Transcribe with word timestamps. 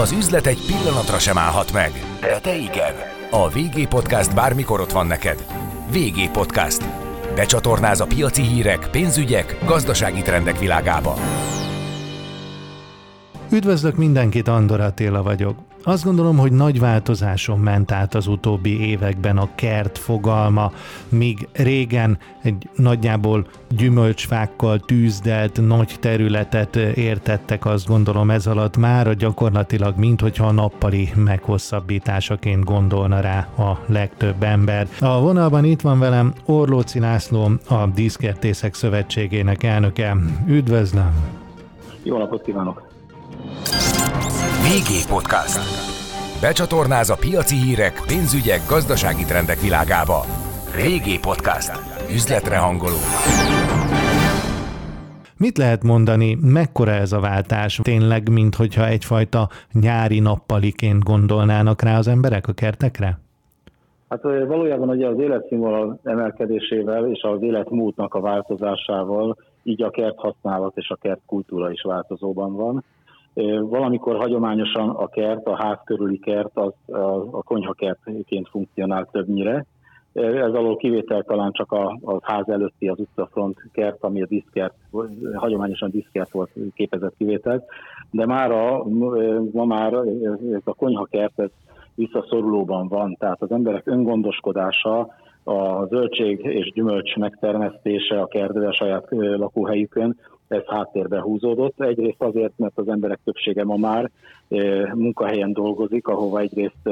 Az 0.00 0.12
üzlet 0.12 0.46
egy 0.46 0.58
pillanatra 0.66 1.18
sem 1.18 1.38
állhat 1.38 1.72
meg, 1.72 1.92
de 2.20 2.38
te 2.40 2.56
igen. 2.56 2.94
A 3.30 3.48
VG 3.48 3.88
Podcast 3.88 4.34
bármikor 4.34 4.80
ott 4.80 4.92
van 4.92 5.06
neked. 5.06 5.46
VG 5.92 6.30
Podcast. 6.30 6.84
Becsatornáz 7.34 8.00
a 8.00 8.06
piaci 8.06 8.42
hírek, 8.42 8.88
pénzügyek, 8.90 9.58
gazdasági 9.64 10.22
trendek 10.22 10.58
világába. 10.58 11.14
Üdvözlök 13.50 13.96
mindenkit, 13.96 14.48
Andor 14.48 14.80
Attila 14.80 15.22
vagyok. 15.22 15.65
Azt 15.88 16.04
gondolom, 16.04 16.38
hogy 16.38 16.52
nagy 16.52 16.80
változáson 16.80 17.58
ment 17.58 17.92
át 17.92 18.14
az 18.14 18.26
utóbbi 18.26 18.88
években 18.88 19.36
a 19.36 19.48
kert 19.54 19.98
fogalma, 19.98 20.72
míg 21.08 21.48
régen 21.52 22.18
egy 22.42 22.68
nagyjából 22.74 23.46
gyümölcsfákkal 23.76 24.78
tűzdelt 24.78 25.66
nagy 25.66 25.96
területet 26.00 26.76
értettek, 26.76 27.66
azt 27.66 27.86
gondolom 27.86 28.30
ez 28.30 28.46
alatt 28.46 28.76
már 28.76 29.16
gyakorlatilag, 29.16 29.98
mint 29.98 30.20
hogyha 30.20 30.46
a 30.46 30.52
nappali 30.52 31.08
meghosszabbításaként 31.14 32.64
gondolna 32.64 33.20
rá 33.20 33.48
a 33.58 33.78
legtöbb 33.86 34.42
ember. 34.42 34.88
A 35.00 35.20
vonalban 35.20 35.64
itt 35.64 35.80
van 35.80 35.98
velem 35.98 36.32
Orlóci 36.44 36.98
László, 36.98 37.50
a 37.68 37.86
Díszkertészek 37.94 38.74
Szövetségének 38.74 39.62
elnöke. 39.62 40.16
Üdvözlöm! 40.46 41.14
Jó 42.02 42.18
napot 42.18 42.42
kívánok! 42.42 42.82
VG 44.66 44.90
Podcast. 45.14 45.58
Becsatornáz 46.40 47.10
a 47.10 47.16
piaci 47.24 47.56
hírek, 47.64 47.94
pénzügyek, 48.12 48.60
gazdasági 48.68 49.24
trendek 49.24 49.60
világába. 49.66 50.20
VG 50.78 51.06
Podcast. 51.28 51.72
Üzletre 52.16 52.56
hangoló. 52.66 53.00
Mit 55.38 55.56
lehet 55.58 55.82
mondani, 55.82 56.36
mekkora 56.40 56.90
ez 56.90 57.12
a 57.12 57.20
váltás? 57.20 57.80
Tényleg, 57.82 58.22
minthogyha 58.30 58.86
egyfajta 58.86 59.48
nyári 59.72 60.20
nappaliként 60.20 61.02
gondolnának 61.02 61.82
rá 61.82 61.98
az 61.98 62.08
emberek 62.08 62.48
a 62.48 62.52
kertekre? 62.52 63.18
Hát 64.08 64.22
valójában 64.22 64.88
ugye 64.88 65.06
az 65.06 65.18
életszínvonal 65.18 66.00
emelkedésével 66.02 67.10
és 67.10 67.22
az 67.22 67.42
életmódnak 67.42 68.14
a 68.14 68.20
változásával 68.20 69.36
így 69.62 69.82
a 69.82 69.90
kert 69.90 70.18
használat 70.18 70.76
és 70.76 70.88
a 70.88 70.96
kert 70.96 71.20
kultúra 71.26 71.70
is 71.70 71.82
változóban 71.82 72.54
van. 72.54 72.84
Valamikor 73.60 74.16
hagyományosan 74.16 74.88
a 74.88 75.06
kert, 75.08 75.46
a 75.46 75.56
ház 75.56 75.78
körüli 75.84 76.18
kert 76.18 76.50
az 76.54 76.72
a, 77.30 77.42
konyhakertként 77.42 78.48
funkcionál 78.48 79.08
többnyire. 79.12 79.66
Ez 80.12 80.54
alól 80.54 80.76
kivétel 80.76 81.22
talán 81.22 81.52
csak 81.52 81.72
a, 81.72 81.98
a 82.02 82.18
ház 82.22 82.48
előtti, 82.48 82.88
az 82.88 82.98
utcafront 82.98 83.56
kert, 83.72 84.04
ami 84.04 84.22
a 84.22 84.26
diszkert, 84.26 84.74
hagyományosan 85.34 85.90
diszkert 85.90 86.30
volt 86.30 86.50
képezett 86.74 87.14
kivétel. 87.18 87.64
De 88.10 88.26
már 88.26 88.50
a, 88.50 88.84
ma 89.52 89.64
már 89.64 89.92
ez 90.52 90.62
a 90.64 90.74
konyhakert 90.74 91.38
ez 91.38 91.50
visszaszorulóban 91.94 92.88
van, 92.88 93.16
tehát 93.18 93.42
az 93.42 93.50
emberek 93.50 93.86
öngondoskodása, 93.86 95.08
a 95.44 95.86
zöldség 95.86 96.44
és 96.44 96.72
gyümölcs 96.72 97.16
megtermesztése 97.16 98.20
a 98.20 98.26
kertbe 98.26 98.68
a 98.68 98.74
saját 98.74 99.06
lakóhelyükön, 99.10 100.16
ez 100.48 100.64
háttérbe 100.66 101.20
húzódott. 101.20 101.80
Egyrészt 101.80 102.22
azért, 102.22 102.52
mert 102.56 102.78
az 102.78 102.88
emberek 102.88 103.18
többsége 103.24 103.64
ma 103.64 103.76
már 103.76 104.10
munkahelyen 104.94 105.52
dolgozik, 105.52 106.08
ahova 106.08 106.40
egyrészt 106.40 106.88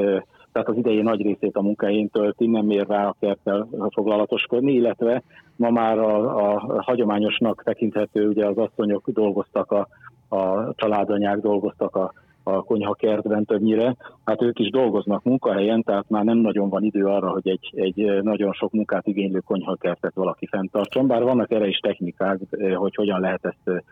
tehát 0.55 0.69
az 0.69 0.77
idején 0.77 1.03
nagy 1.03 1.21
részét 1.21 1.55
a 1.55 1.61
munkahelyén 1.61 2.09
tölti, 2.09 2.47
nem 2.47 2.69
ér 2.69 2.87
rá 2.87 3.07
a 3.07 3.15
kerttel 3.19 3.67
foglalatoskodni, 3.89 4.73
illetve 4.73 5.23
ma 5.55 5.69
már 5.69 5.97
a, 5.97 6.37
a 6.51 6.81
hagyományosnak 6.81 7.63
tekinthető, 7.63 8.27
ugye 8.27 8.45
az 8.45 8.57
asszonyok 8.57 9.09
dolgoztak, 9.09 9.71
a, 9.71 9.87
a 10.35 10.73
családanyák 10.75 11.39
dolgoztak 11.39 11.95
a 11.95 12.13
a 12.47 12.63
konyhakertben 12.63 13.45
többnyire, 13.45 13.95
hát 14.25 14.41
ők 14.41 14.59
is 14.59 14.69
dolgoznak 14.69 15.23
munkahelyen, 15.23 15.83
tehát 15.83 16.09
már 16.09 16.23
nem 16.23 16.37
nagyon 16.37 16.69
van 16.69 16.83
idő 16.83 17.05
arra, 17.05 17.29
hogy 17.29 17.47
egy, 17.47 17.71
egy 17.75 18.23
nagyon 18.23 18.53
sok 18.53 18.71
munkát 18.71 19.07
igénylő 19.07 19.39
konyhakertet 19.39 20.13
valaki 20.13 20.45
fenntartson, 20.45 21.07
bár 21.07 21.23
vannak 21.23 21.51
erre 21.51 21.67
is 21.67 21.77
technikák, 21.77 22.39
hogy 22.75 22.95
hogyan 22.95 23.19
lehet 23.19 23.45
ezt 23.45 23.83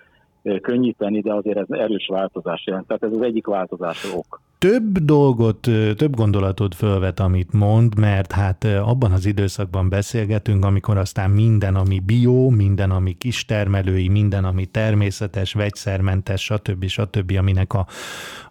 könnyíteni, 0.61 1.21
de 1.21 1.33
azért 1.33 1.57
ez 1.57 1.69
erős 1.69 2.07
változás 2.07 2.63
jelent. 2.65 2.87
Tehát 2.87 3.03
ez 3.03 3.11
az 3.11 3.21
egyik 3.21 3.45
változás 3.45 4.13
ok 4.13 4.41
több 4.63 4.97
dolgot, 4.97 5.59
több 5.95 6.15
gondolatot 6.15 6.75
fölvet, 6.75 7.19
amit 7.19 7.51
mond, 7.53 7.97
mert 7.97 8.31
hát 8.31 8.63
abban 8.63 9.11
az 9.11 9.25
időszakban 9.25 9.89
beszélgetünk, 9.89 10.65
amikor 10.65 10.97
aztán 10.97 11.29
minden, 11.29 11.75
ami 11.75 11.99
bio, 11.99 12.49
minden, 12.49 12.91
ami 12.91 13.13
kistermelői, 13.13 14.07
minden, 14.07 14.45
ami 14.45 14.65
természetes, 14.65 15.53
vegyszermentes, 15.53 16.43
stb. 16.43 16.85
stb., 16.85 17.33
aminek 17.37 17.73
a, 17.73 17.85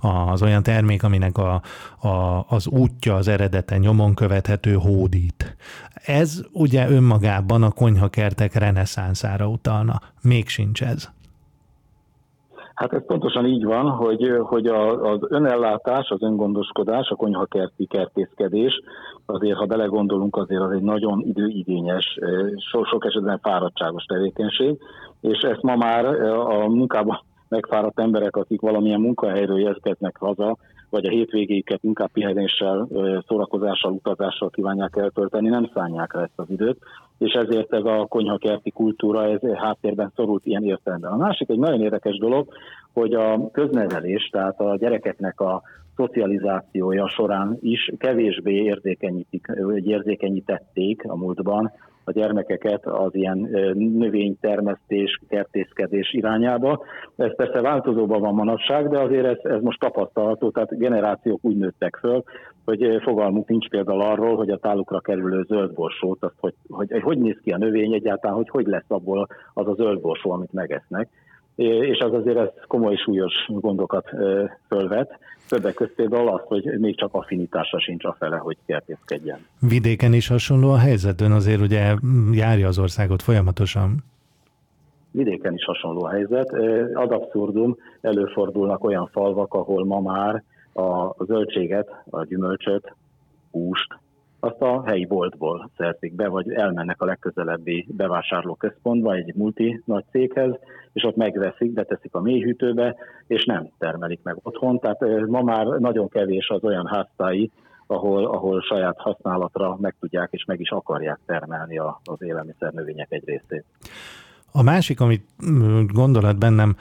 az 0.01 0.43
olyan 0.43 0.63
termék, 0.63 1.03
aminek 1.03 1.39
a, 1.39 1.63
a, 2.09 2.45
az 2.49 2.67
útja, 2.67 3.15
az 3.15 3.29
eredete 3.29 3.79
nyomon 3.79 4.15
követhető 4.15 4.75
hódít. 4.75 5.57
Ez 5.95 6.43
ugye 6.53 6.91
önmagában 6.91 7.63
a 7.63 7.71
konyhakertek 7.71 8.55
reneszánszára 8.55 9.47
utalna. 9.47 10.01
Még 10.23 10.49
sincs 10.49 10.83
ez. 10.83 11.11
Hát 12.75 12.93
ez 12.93 13.07
pontosan 13.07 13.47
így 13.47 13.65
van, 13.65 13.91
hogy, 13.91 14.39
hogy 14.41 14.67
a, 14.67 15.11
az 15.13 15.21
önellátás, 15.29 16.09
az 16.09 16.23
öngondoskodás, 16.23 17.09
a 17.09 17.15
konyhakerti 17.15 17.87
kertészkedés, 17.87 18.81
azért 19.27 19.59
ha 19.59 19.67
belegondolunk, 19.67 20.37
azért 20.37 20.63
az 20.63 20.71
egy 20.71 20.83
nagyon 20.83 21.21
időigényes, 21.21 22.19
so, 22.71 22.85
sok 22.85 23.05
esetben 23.05 23.39
fáradtságos 23.43 24.05
tevékenység, 24.05 24.79
és 25.21 25.39
ezt 25.39 25.63
ma 25.63 25.77
már 25.77 26.05
a 26.25 26.69
munkában 26.69 27.21
megfáradt 27.49 28.01
emberek, 28.01 28.37
akik 28.37 28.61
valamilyen 28.61 29.01
munkahelyről 29.01 29.59
érkeznek 29.59 30.17
haza, 30.19 30.57
vagy 30.93 31.07
a 31.07 31.11
hétvégéket 31.11 31.83
inkább 31.83 32.11
pihenéssel, 32.13 32.89
szórakozással, 33.29 33.93
utazással 33.93 34.51
kívánják 34.51 34.97
eltölteni, 34.97 35.49
nem 35.49 35.71
szánják 35.75 36.15
rá 36.15 36.23
ezt 36.23 36.33
az 36.37 36.51
időt, 36.51 36.79
és 37.19 37.33
ezért 37.33 37.73
ez 37.73 37.85
a 37.85 38.07
konyhakerti 38.09 38.71
kultúra 38.71 39.31
ez 39.31 39.41
háttérben 39.55 40.13
szorult 40.17 40.47
ilyen 40.47 40.65
értelemben. 40.65 41.13
A 41.13 41.17
másik 41.17 41.49
egy 41.49 41.59
nagyon 41.59 41.81
érdekes 41.81 42.19
dolog, 42.19 42.49
hogy 42.93 43.15
a 43.15 43.51
köznevelés, 43.51 44.29
tehát 44.33 44.61
a 44.61 44.77
gyerekeknek 44.77 45.41
a 45.41 45.63
szocializációja 45.97 47.09
során 47.09 47.57
is 47.61 47.93
kevésbé 47.99 48.55
érzékenyítik, 48.55 49.47
érzékenyítették 49.85 51.05
a 51.09 51.17
múltban 51.17 51.73
a 52.05 52.13
gyermekeket 52.13 52.87
az 52.87 53.15
ilyen 53.15 53.39
növénytermesztés, 53.75 55.21
kertészkedés 55.29 56.13
irányába. 56.13 56.85
Ez 57.17 57.37
persze 57.37 57.61
változóban 57.61 58.21
van 58.21 58.35
manapság, 58.35 58.89
de 58.89 58.99
azért 58.99 59.27
ez, 59.27 59.53
ez 59.53 59.61
most 59.63 59.81
tapasztalható, 59.81 60.51
tehát 60.51 60.79
generációk 60.79 61.39
úgy 61.43 61.57
nőttek 61.57 61.97
föl, 62.01 62.23
hogy 62.65 62.99
fogalmuk 63.03 63.49
nincs 63.49 63.69
például 63.69 64.01
arról, 64.01 64.37
hogy 64.37 64.51
a 64.51 64.59
tálukra 64.59 65.01
kerülő 65.01 65.45
zöldborsót, 65.49 66.23
azt, 66.23 66.35
hogy, 66.39 66.55
hogy, 66.69 66.91
hogy 66.91 67.03
hogy 67.03 67.19
néz 67.19 67.39
ki 67.43 67.51
a 67.51 67.59
növény 67.59 67.93
egyáltalán, 67.93 68.37
hogy 68.37 68.49
hogy 68.49 68.67
lesz 68.67 68.91
abból 68.91 69.27
az 69.55 69.69
a 69.69 69.75
zöldborsó, 69.75 70.31
amit 70.31 70.53
megesznek 70.53 71.09
és 71.57 71.99
az 71.99 72.13
azért 72.13 72.39
ez 72.39 72.49
komoly 72.67 72.97
súlyos 72.97 73.33
gondokat 73.49 74.09
fölvet. 74.69 75.19
Többek 75.49 75.75
között 75.75 75.95
például 75.95 76.29
az, 76.29 76.41
hogy 76.45 76.79
még 76.79 76.97
csak 76.97 77.15
affinitása 77.15 77.81
sincs 77.81 78.05
a 78.05 78.17
fele, 78.19 78.37
hogy 78.37 78.57
kertészkedjen. 78.67 79.39
Vidéken 79.61 80.13
is 80.13 80.29
hasonló 80.29 80.71
a 80.71 80.79
helyzet, 80.79 81.21
ön 81.21 81.33
azért 81.33 81.61
ugye 81.61 81.95
járja 82.33 82.69
az 82.69 82.79
országot 82.79 83.23
folyamatosan. 83.23 84.05
Vidéken 85.11 85.55
is 85.55 85.65
hasonló 85.65 86.05
a 86.05 86.11
helyzet. 86.11 86.53
Ad 86.95 87.13
abszurdum, 87.13 87.77
előfordulnak 88.01 88.85
olyan 88.85 89.09
falvak, 89.13 89.55
ahol 89.55 89.85
ma 89.85 90.01
már 90.01 90.43
a 90.75 91.25
zöldséget, 91.25 91.89
a 92.11 92.25
gyümölcsöt, 92.25 92.95
húst, 93.51 93.99
azt 94.45 94.61
a 94.61 94.83
helyi 94.87 95.07
boltból 95.07 95.71
szerzik 95.77 96.15
be, 96.15 96.29
vagy 96.29 96.51
elmennek 96.51 97.03
a 97.03 97.05
legközelebbi 97.05 97.87
bevásárlóközpontba, 97.89 99.15
egy 99.15 99.35
multi 99.35 99.83
nagy 99.85 100.05
céghez, 100.11 100.55
és 100.93 101.05
ott 101.05 101.17
megveszik, 101.17 101.73
beteszik 101.73 102.15
a 102.15 102.21
mélyhűtőbe, 102.21 102.97
és 103.27 103.45
nem 103.45 103.71
termelik 103.79 104.21
meg 104.23 104.37
otthon. 104.43 104.79
Tehát 104.79 105.01
ma 105.27 105.43
már 105.43 105.67
nagyon 105.67 106.09
kevés 106.09 106.49
az 106.49 106.65
olyan 106.65 106.87
háztái, 106.87 107.51
ahol, 107.87 108.27
ahol 108.27 108.61
saját 108.61 108.97
használatra 108.99 109.77
meg 109.81 109.95
tudják 110.01 110.29
és 110.33 110.45
meg 110.45 110.61
is 110.61 110.71
akarják 110.71 111.19
termelni 111.27 111.79
az 111.79 112.19
élelmiszer 112.19 112.73
növények 112.73 113.13
egy 113.13 113.25
részét. 113.25 113.65
A 114.53 114.63
másik, 114.63 115.01
amit 115.01 115.25
gondolat 115.93 116.39
bennem 116.39 116.77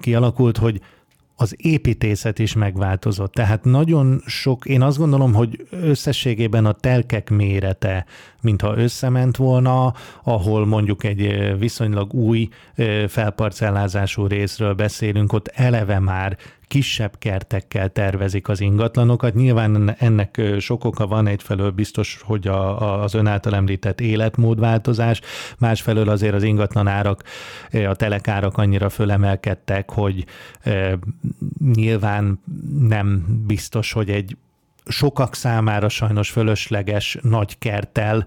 kialakult, 0.00 0.56
hogy 0.56 0.80
az 1.36 1.54
építészet 1.56 2.38
is 2.38 2.54
megváltozott. 2.54 3.32
Tehát 3.32 3.64
nagyon 3.64 4.22
sok, 4.26 4.64
én 4.64 4.82
azt 4.82 4.98
gondolom, 4.98 5.32
hogy 5.34 5.66
összességében 5.70 6.66
a 6.66 6.72
telkek 6.72 7.30
mérete, 7.30 8.06
mintha 8.40 8.76
összement 8.76 9.36
volna, 9.36 9.94
ahol 10.22 10.66
mondjuk 10.66 11.04
egy 11.04 11.52
viszonylag 11.58 12.12
új 12.12 12.48
felparcellázású 13.08 14.26
részről 14.26 14.74
beszélünk, 14.74 15.32
ott 15.32 15.48
eleve 15.48 15.98
már 15.98 16.36
kisebb 16.74 17.18
kertekkel 17.18 17.88
tervezik 17.88 18.48
az 18.48 18.60
ingatlanokat. 18.60 19.34
Nyilván 19.34 19.94
ennek 19.98 20.40
sok 20.58 20.84
oka 20.84 21.06
van, 21.06 21.26
egyfelől 21.26 21.70
biztos, 21.70 22.20
hogy 22.22 22.48
a, 22.48 22.82
a, 22.82 23.02
az 23.02 23.14
ön 23.14 23.26
által 23.26 23.54
említett 23.54 24.00
életmódváltozás, 24.00 25.20
másfelől 25.58 26.08
azért 26.08 26.34
az 26.34 26.42
ingatlan 26.42 26.86
árak, 26.86 27.22
a 27.88 27.94
telekárak 27.94 28.58
annyira 28.58 28.88
fölemelkedtek, 28.88 29.90
hogy 29.90 30.24
e, 30.60 30.98
nyilván 31.74 32.42
nem 32.80 33.24
biztos, 33.46 33.92
hogy 33.92 34.10
egy 34.10 34.36
sokak 34.86 35.34
számára 35.34 35.88
sajnos 35.88 36.30
fölösleges 36.30 37.18
nagy 37.22 37.58
kerttel, 37.58 38.26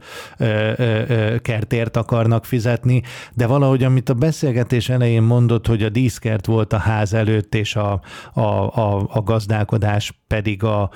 kertért 1.42 1.98
akarnak 1.98 2.45
fizetni, 2.45 3.01
de 3.33 3.48
valahogy, 3.48 3.83
amit 3.83 4.09
a 4.09 4.13
beszélgetés 4.13 4.89
elején 4.89 5.24
mondott, 5.24 5.68
hogy 5.68 5.83
a 5.83 5.89
díszkert 5.89 6.45
volt 6.45 6.74
a 6.74 6.77
ház 6.77 7.13
előtt, 7.13 7.56
és 7.56 7.75
a, 7.75 8.01
a, 8.33 8.42
a, 8.42 9.07
a 9.09 9.21
gazdálkodás 9.24 10.13
pedig 10.27 10.63
a 10.63 10.89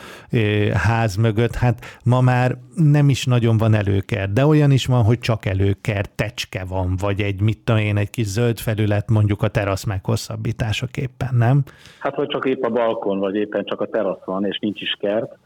ház 0.74 1.16
mögött, 1.16 1.56
hát 1.56 2.00
ma 2.04 2.22
már 2.22 2.58
nem 2.76 3.10
is 3.10 3.26
nagyon 3.26 3.58
van 3.58 3.74
előkert, 3.74 4.34
de 4.34 4.46
olyan 4.46 4.72
is 4.72 4.86
van, 4.86 5.04
hogy 5.04 5.20
csak 5.20 5.46
előkert, 5.46 6.12
tecske 6.16 6.64
van, 6.68 6.96
vagy 7.00 7.22
egy, 7.22 7.42
mit 7.42 7.60
tudom 7.64 7.82
én, 7.82 7.98
egy 7.98 8.10
kis 8.10 8.26
zöld 8.26 8.60
felület 8.60 9.10
mondjuk 9.10 9.42
a 9.42 9.48
terasz 9.48 9.84
meghosszabbításaképpen, 9.84 11.36
nem? 11.36 11.64
Hát, 12.00 12.16
vagy 12.16 12.28
csak 12.28 12.46
épp 12.46 12.64
a 12.64 12.70
balkon, 12.70 13.20
vagy 13.20 13.36
éppen 13.36 13.66
csak 13.66 13.82
a 13.82 13.88
terasz 13.88 14.24
van, 14.26 14.46
és 14.46 14.60
nincs 14.60 14.82
is 14.82 14.98
kert, 15.00 15.38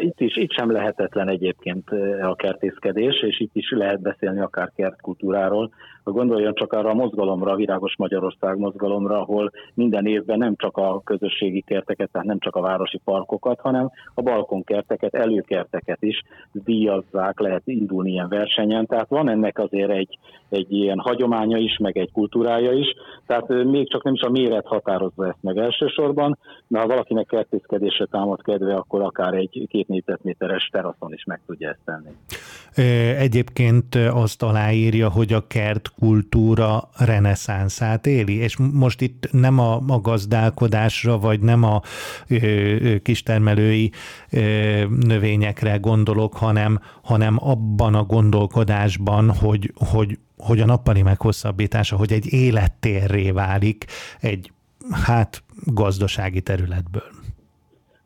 itt 0.00 0.20
is, 0.20 0.36
itt 0.36 0.52
sem 0.52 0.70
lehetetlen 0.70 1.28
egyébként 1.28 1.90
a 2.22 2.34
kertészkedés, 2.34 3.22
és 3.22 3.40
itt 3.40 3.54
is 3.54 3.70
lehet 3.70 4.00
beszélni 4.00 4.40
akár 4.40 4.72
kertkultúráról. 4.76 5.72
Gondoljon 6.04 6.54
csak 6.54 6.72
arra 6.72 6.90
a 6.90 6.94
mozgalomra, 6.94 7.52
a 7.52 7.56
Virágos 7.56 7.96
Magyarország 7.96 8.58
mozgalomra, 8.58 9.20
ahol 9.20 9.50
minden 9.74 10.06
évben 10.06 10.38
nem 10.38 10.54
csak 10.56 10.76
a 10.76 11.00
közösségi 11.04 11.60
kerteket, 11.66 12.10
tehát 12.12 12.26
nem 12.26 12.38
csak 12.38 12.56
a 12.56 12.60
városi 12.60 13.00
parkokat, 13.04 13.60
hanem 13.60 13.90
a 14.14 14.22
balkonkerteket, 14.22 15.14
előkerteket 15.14 16.02
is 16.02 16.22
díjazzák, 16.52 17.40
lehet 17.40 17.62
indulni 17.64 18.10
ilyen 18.10 18.28
versenyen. 18.28 18.86
Tehát 18.86 19.08
van 19.08 19.28
ennek 19.28 19.58
azért 19.58 19.90
egy, 19.90 20.18
egy 20.48 20.72
ilyen 20.72 20.98
hagyománya 20.98 21.56
is, 21.56 21.76
meg 21.78 21.96
egy 21.96 22.12
kultúrája 22.12 22.72
is. 22.72 22.86
Tehát 23.26 23.48
még 23.48 23.90
csak 23.90 24.04
nem 24.04 24.14
is 24.14 24.20
a 24.20 24.30
méret 24.30 24.66
határozza 24.66 25.26
ezt 25.26 25.42
meg 25.42 25.56
elsősorban, 25.56 26.38
de 26.66 26.78
ha 26.78 26.86
valakinek 26.86 27.26
kertészkedésre 27.26 28.06
támad 28.06 28.42
kedve, 28.42 28.74
akkor 28.74 29.02
akár 29.02 29.34
egy 29.34 29.66
két 29.68 29.88
négyzetméteres 29.88 30.68
teraszon 30.72 31.12
is 31.12 31.24
meg 31.24 31.40
tudja 31.46 31.68
ezt 31.68 31.80
tenni. 31.84 32.10
Egyébként 33.18 33.94
azt 33.94 34.42
aláírja, 34.42 35.10
hogy 35.10 35.32
a 35.32 35.46
kertkultúra 36.02 36.88
reneszánszát 36.98 38.06
éli, 38.06 38.36
és 38.36 38.56
most 38.72 39.00
itt 39.00 39.28
nem 39.32 39.58
a, 39.58 39.74
a 39.74 40.00
gazdálkodásra, 40.00 41.18
vagy 41.18 41.40
nem 41.40 41.62
a 41.62 41.80
ö, 42.28 42.96
kistermelői 43.02 43.90
ö, 44.32 44.38
növényekre 45.06 45.76
gondolok, 45.76 46.34
hanem, 46.34 46.78
hanem 47.02 47.36
abban 47.40 47.94
a 47.94 48.04
gondolkodásban, 48.04 49.30
hogy, 49.30 49.72
hogy, 49.92 50.18
hogy 50.38 50.60
a 50.60 50.66
nappali 50.66 51.02
meghosszabbítása, 51.02 51.96
hogy 51.96 52.12
egy 52.12 52.32
élettérré 52.32 53.30
válik 53.30 53.84
egy 54.20 54.52
hát 55.06 55.42
gazdasági 55.64 56.40
területből. 56.40 57.10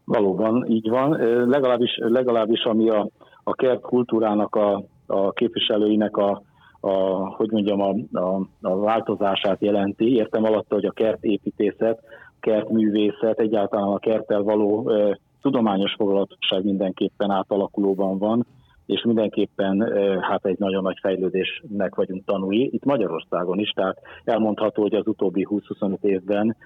Valóban 0.05 0.67
így 0.69 0.89
van, 0.89 1.11
legalábbis, 1.49 1.99
legalábbis 1.99 2.65
ami 2.65 2.89
a, 2.89 3.09
a 3.45 3.55
kert 3.55 3.81
kultúrának 3.81 4.55
a, 4.55 4.85
a 5.07 5.33
képviselőinek 5.33 6.17
a, 6.17 6.43
a, 6.87 7.29
hogy 7.37 7.51
mondjam, 7.51 7.81
a, 7.81 8.19
a, 8.19 8.47
a 8.61 8.77
változását 8.77 9.61
jelenti. 9.61 10.15
Értem 10.15 10.45
alatta, 10.45 10.75
hogy 10.75 10.85
a 10.85 10.91
kertépítészet, 10.91 12.01
kertművészet, 12.41 13.39
egyáltalán 13.39 13.89
a 13.89 13.99
kerttel 13.99 14.43
való 14.43 14.91
e, 14.91 15.19
tudományos 15.43 15.95
foglalatosság 15.95 16.65
mindenképpen 16.65 17.31
átalakulóban 17.31 18.19
van, 18.19 18.47
és 18.87 19.03
mindenképpen 19.03 19.83
e, 19.83 20.19
hát 20.21 20.47
egy 20.47 20.59
nagyon 20.59 20.83
nagy 20.83 20.99
fejlődésnek 21.01 21.95
vagyunk 21.95 22.25
tanúi, 22.25 22.71
itt 22.73 22.85
Magyarországon 22.85 23.59
is, 23.59 23.71
tehát 23.71 23.99
elmondható, 24.25 24.83
hogy 24.83 24.95
az 24.95 25.07
utóbbi 25.07 25.47
20-25 25.51 25.97
évben 26.01 26.57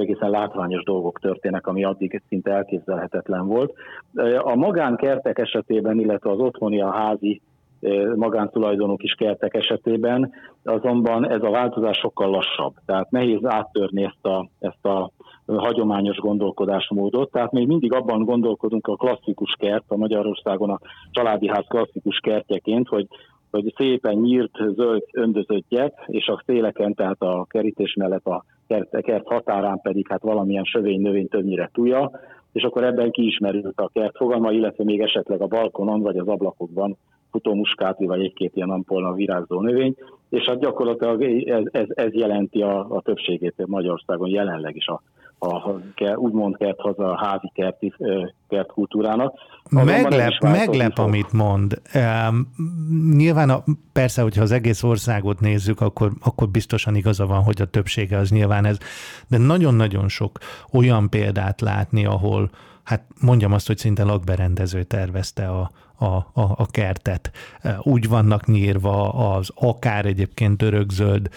egészen 0.00 0.30
látványos 0.30 0.82
dolgok 0.82 1.18
történnek, 1.18 1.66
ami 1.66 1.84
addig 1.84 2.22
szinte 2.28 2.50
elképzelhetetlen 2.50 3.46
volt. 3.46 3.72
A 4.38 4.54
magánkertek 4.54 5.38
esetében, 5.38 6.00
illetve 6.00 6.30
az 6.30 6.38
otthoni, 6.38 6.80
a 6.80 6.90
házi 6.90 7.40
magántulajdonok 8.16 9.02
is 9.02 9.12
kertek 9.12 9.54
esetében, 9.54 10.32
azonban 10.64 11.28
ez 11.28 11.42
a 11.42 11.50
változás 11.50 11.98
sokkal 11.98 12.30
lassabb. 12.30 12.74
Tehát 12.86 13.10
nehéz 13.10 13.44
áttörni 13.44 14.04
ezt 14.04 14.26
a, 14.26 14.48
ezt 14.58 14.84
a 14.86 15.10
hagyományos 15.46 16.16
gondolkodásmódot. 16.16 17.30
Tehát 17.30 17.52
még 17.52 17.66
mindig 17.66 17.92
abban 17.92 18.24
gondolkodunk 18.24 18.86
a 18.86 18.96
klasszikus 18.96 19.54
kert, 19.58 19.84
a 19.88 19.96
Magyarországon 19.96 20.70
a 20.70 20.80
családi 21.10 21.48
ház 21.48 21.64
klasszikus 21.68 22.18
kertjeként, 22.18 22.88
hogy 22.88 23.06
hogy 23.50 23.74
szépen 23.76 24.14
nyírt 24.14 24.56
zöld 24.76 25.04
öndözöttjek, 25.12 26.04
és 26.06 26.26
a 26.26 26.42
széleken, 26.46 26.94
tehát 26.94 27.22
a 27.22 27.46
kerítés 27.48 27.94
mellett 27.94 28.26
a 28.26 28.44
kert, 28.66 29.02
kert 29.02 29.26
határán 29.26 29.80
pedig 29.82 30.08
hát 30.08 30.22
valamilyen 30.22 30.64
sövény 30.64 31.00
növény 31.00 31.28
többnyire 31.28 31.70
tuja, 31.72 32.10
és 32.52 32.62
akkor 32.62 32.84
ebben 32.84 33.10
kiismerült 33.10 33.80
a 33.80 33.90
kert 33.92 34.16
fogalma, 34.16 34.52
illetve 34.52 34.84
még 34.84 35.00
esetleg 35.00 35.40
a 35.40 35.46
balkonon 35.46 36.00
vagy 36.00 36.16
az 36.16 36.28
ablakokban 36.28 36.96
futó 37.40 37.66
vagy 37.96 38.20
egy-két 38.20 38.56
ilyen 38.56 38.70
ampolna 38.70 39.12
virágzó 39.12 39.60
növény, 39.60 39.94
és 40.28 40.44
hát 40.44 40.60
gyakorlatilag 40.60 41.22
ez, 41.48 41.62
ez, 41.70 41.86
ez 41.88 42.12
jelenti 42.12 42.62
a, 42.62 42.86
a 42.90 43.00
többségét 43.00 43.66
Magyarországon 43.66 44.28
jelenleg 44.28 44.76
is 44.76 44.86
a 44.86 45.02
a, 45.38 45.80
úgymond 46.14 46.56
kert 46.56 46.80
haza 46.80 47.12
a 47.12 47.16
házi 47.16 47.50
kerti, 47.54 47.94
kertkultúrának. 48.48 49.34
Meglep, 49.70 50.32
meglep 50.40 50.98
amit 50.98 51.32
mond. 51.32 51.80
Um, 51.94 52.52
nyilván 53.16 53.50
a, 53.50 53.64
persze, 53.92 54.22
hogyha 54.22 54.42
az 54.42 54.52
egész 54.52 54.82
országot 54.82 55.40
nézzük, 55.40 55.80
akkor, 55.80 56.12
akkor 56.24 56.48
biztosan 56.48 56.94
igaza 56.94 57.26
van, 57.26 57.42
hogy 57.42 57.60
a 57.60 57.64
többsége 57.66 58.16
az 58.16 58.30
nyilván 58.30 58.64
ez, 58.64 58.78
de 59.28 59.38
nagyon-nagyon 59.38 60.08
sok 60.08 60.38
olyan 60.72 61.10
példát 61.10 61.60
látni, 61.60 62.04
ahol 62.04 62.50
hát 62.82 63.02
mondjam 63.20 63.52
azt, 63.52 63.66
hogy 63.66 63.78
szinte 63.78 64.04
lakberendező 64.04 64.82
tervezte 64.82 65.48
a, 65.48 65.70
a, 65.96 66.04
a, 66.04 66.30
a 66.34 66.66
kertet. 66.70 67.30
Úgy 67.82 68.08
vannak 68.08 68.46
nyírva 68.46 69.12
az 69.12 69.50
akár 69.54 70.06
egyébként 70.06 70.62
örökzöld 70.62 71.28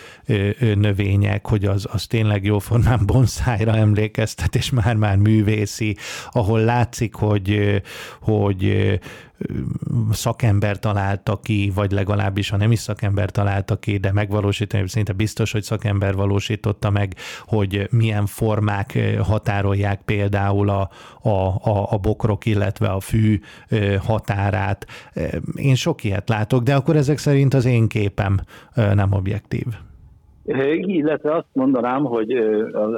növények, 0.76 1.48
hogy 1.48 1.66
az, 1.66 1.88
az 1.92 2.06
tényleg 2.06 2.46
jóformán 2.46 3.06
bonszájra 3.06 3.76
emlékeztet, 3.76 4.56
és 4.56 4.70
már-már 4.70 5.16
művészi, 5.16 5.98
ahol 6.32 6.60
látszik, 6.60 7.16
hogy, 7.16 7.82
hogy 8.22 9.00
szakember 10.12 10.80
találta 10.80 11.40
ki, 11.40 11.72
vagy 11.76 11.92
legalábbis, 11.92 12.50
ha 12.50 12.58
nem 12.58 12.72
is 12.72 12.80
szakember 12.80 13.32
találta 13.32 13.80
ki, 13.80 13.98
de 13.98 14.12
megvalósítani, 14.12 14.88
szinte 14.88 15.14
biztos, 15.14 15.52
hogy 15.52 15.64
szakember 15.64 16.16
valósította 16.16 16.90
meg, 16.90 17.16
hogy 17.46 17.88
milyen 17.92 18.26
formák 18.26 19.00
határolják 19.22 20.02
például 20.02 20.70
a, 20.70 20.90
a, 21.22 21.30
a, 21.30 21.92
a 21.92 21.98
bokrok, 21.98 22.46
illetve 22.46 22.88
a 22.88 23.00
fű 23.00 23.42
határát. 24.00 24.88
Én 25.56 25.76
sok 25.76 26.04
ilyet 26.04 26.30
látok, 26.30 26.64
de 26.64 26.76
akkor 26.76 26.96
ezek 26.96 27.18
szerint 27.18 27.54
az 27.54 27.66
én 27.66 27.88
képem 27.88 28.40
nem 28.74 29.12
objektív. 29.12 29.66
Illetve 30.48 31.36
azt 31.36 31.48
mondanám, 31.54 32.04
hogy 32.04 32.34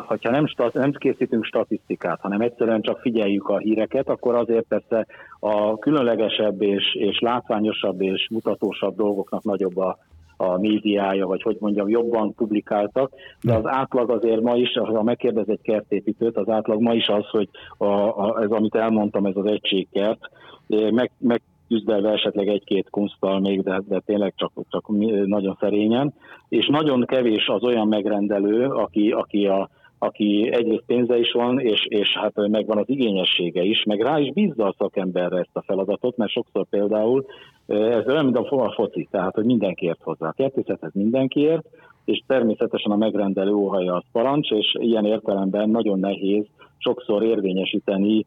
ha 0.06 0.18
nem, 0.22 0.46
nem 0.74 0.92
készítünk 0.92 1.46
statisztikát, 1.46 2.20
hanem 2.22 2.42
egyszerűen 2.42 2.82
csak 2.82 3.00
figyeljük 3.00 3.48
a 3.48 3.58
híreket, 3.58 4.10
akkor 4.10 4.36
azért 4.36 4.66
persze 4.68 5.06
a 5.40 5.78
különlegesebb 5.78 6.62
és, 6.62 6.96
és 6.96 7.20
látványosabb 7.20 8.02
és 8.02 8.28
mutatósabb 8.30 8.96
dolgoknak 8.96 9.44
nagyobb 9.44 9.78
a, 9.78 9.98
a 10.38 10.58
médiája, 10.58 11.28
vagy 11.28 11.42
hogy 11.42 11.58
mondjam, 11.60 11.90
jobban 11.90 12.34
publikáltak, 12.34 13.12
de 13.42 13.54
az 13.54 13.66
átlag 13.66 14.10
azért 14.10 14.42
ma 14.42 14.56
is, 14.56 14.72
ha 14.74 15.04
megkérdez 15.04 15.50
egy 15.50 15.62
kertépítőt, 15.62 16.38
az 16.38 16.50
átlag 16.50 16.82
ma 16.82 16.94
is 16.94 17.08
az, 17.08 17.26
hogy 17.30 17.50
a, 17.78 17.86
a, 17.86 18.42
ez, 18.42 18.50
amit 18.50 18.76
elmondtam, 18.76 19.26
ez 19.26 19.36
az 19.36 19.46
egységkert, 19.46 20.30
meg, 20.68 21.12
meg 21.18 21.42
küzdelve 21.70 22.12
esetleg 22.12 22.48
egy-két 22.48 22.90
kunsttal 22.90 23.40
még, 23.40 23.62
de, 23.62 23.82
de 23.88 24.00
tényleg 24.06 24.34
csak, 24.36 24.52
csak 24.70 24.88
nagyon 25.26 25.58
szerényen, 25.60 26.14
és 26.50 26.68
nagyon 26.68 27.06
kevés 27.06 27.48
az 27.48 27.64
olyan 27.64 27.88
megrendelő, 27.88 28.66
aki, 28.66 29.12
aki 29.12 29.48
a 29.48 29.70
aki 30.02 30.50
egyrészt 30.52 30.84
pénze 30.86 31.18
is 31.18 31.32
van, 31.32 31.60
és, 31.60 31.86
és 31.86 32.18
hát 32.18 32.48
megvan 32.48 32.78
az 32.78 32.90
igényessége 32.90 33.64
is, 33.64 33.84
meg 33.84 34.02
rá 34.02 34.20
is 34.20 34.34
bízza 34.34 34.66
a 34.66 34.76
szakemberre 34.78 35.38
ezt 35.38 35.50
a 35.54 35.62
feladatot, 35.62 36.18
mert 36.18 36.32
sokszor 36.32 36.66
például 36.70 37.26
ez 37.70 38.08
olyan, 38.08 38.24
mint 38.24 38.38
a 38.38 38.74
foci, 38.76 39.08
tehát 39.12 39.36
hogy 39.36 39.46
mindenki 39.46 39.86
ért 39.86 40.04
hozzá. 40.04 40.28
A 40.28 40.34
kertészethez 40.38 40.92
mindenki 40.94 41.40
ért, 41.40 41.66
és 42.06 42.24
természetesen 42.28 42.92
a 42.92 42.96
megrendelő 42.96 43.54
óhaja 43.54 43.96
az 43.96 44.04
parancs, 44.12 44.52
és 44.52 44.76
ilyen 44.80 45.06
értelemben 45.06 45.70
nagyon 45.70 46.00
nehéz 46.00 46.46
sokszor 46.78 47.24
érvényesíteni 47.24 48.26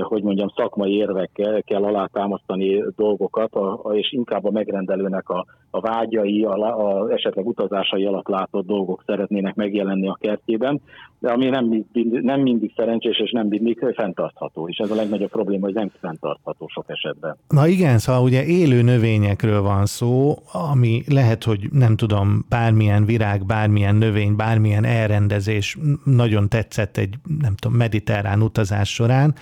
hogy 0.00 0.22
mondjam, 0.22 0.52
szakmai 0.56 0.94
érvekkel 0.94 1.62
kell 1.62 1.84
alátámasztani 1.84 2.84
dolgokat, 2.96 3.52
és 3.92 4.12
inkább 4.12 4.44
a 4.44 4.50
megrendelőnek 4.50 5.28
a, 5.28 5.46
a 5.70 5.80
vágyai, 5.80 6.44
a, 6.44 6.88
a 6.88 7.12
esetleg 7.12 7.46
utazásai 7.46 8.04
alatt 8.04 8.28
látott 8.28 8.66
dolgok 8.66 9.02
szeretnének 9.06 9.54
megjelenni 9.54 10.08
a 10.08 10.18
kertjében, 10.20 10.80
de 11.18 11.30
ami 11.30 11.48
nem, 11.48 11.84
nem 12.10 12.40
mindig 12.40 12.72
szerencsés, 12.76 13.18
és 13.18 13.30
nem 13.30 13.46
mindig 13.46 13.92
fenntartható, 13.94 14.68
és 14.68 14.76
ez 14.76 14.90
a 14.90 14.94
legnagyobb 14.94 15.30
probléma, 15.30 15.64
hogy 15.64 15.74
nem 15.74 15.90
fenntartható 16.00 16.68
sok 16.68 16.84
esetben. 16.86 17.36
Na 17.48 17.66
igen, 17.66 17.98
szóval 17.98 18.22
ugye 18.22 18.44
élő 18.72 18.82
növényekről 18.82 19.62
van 19.62 19.86
szó, 19.86 20.34
ami 20.52 21.02
lehet, 21.08 21.44
hogy 21.44 21.68
nem 21.72 21.96
tudom, 21.96 22.44
bármilyen 22.48 23.04
virág, 23.04 23.46
bármilyen 23.46 23.94
növény, 23.94 24.36
bármilyen 24.36 24.84
elrendezés 24.84 25.78
nagyon 26.04 26.48
tetszett 26.48 26.96
egy, 26.96 27.14
nem 27.40 27.54
tudom, 27.54 27.76
mediterrán 27.76 28.42
utazás 28.42 28.94
során, 28.94 29.34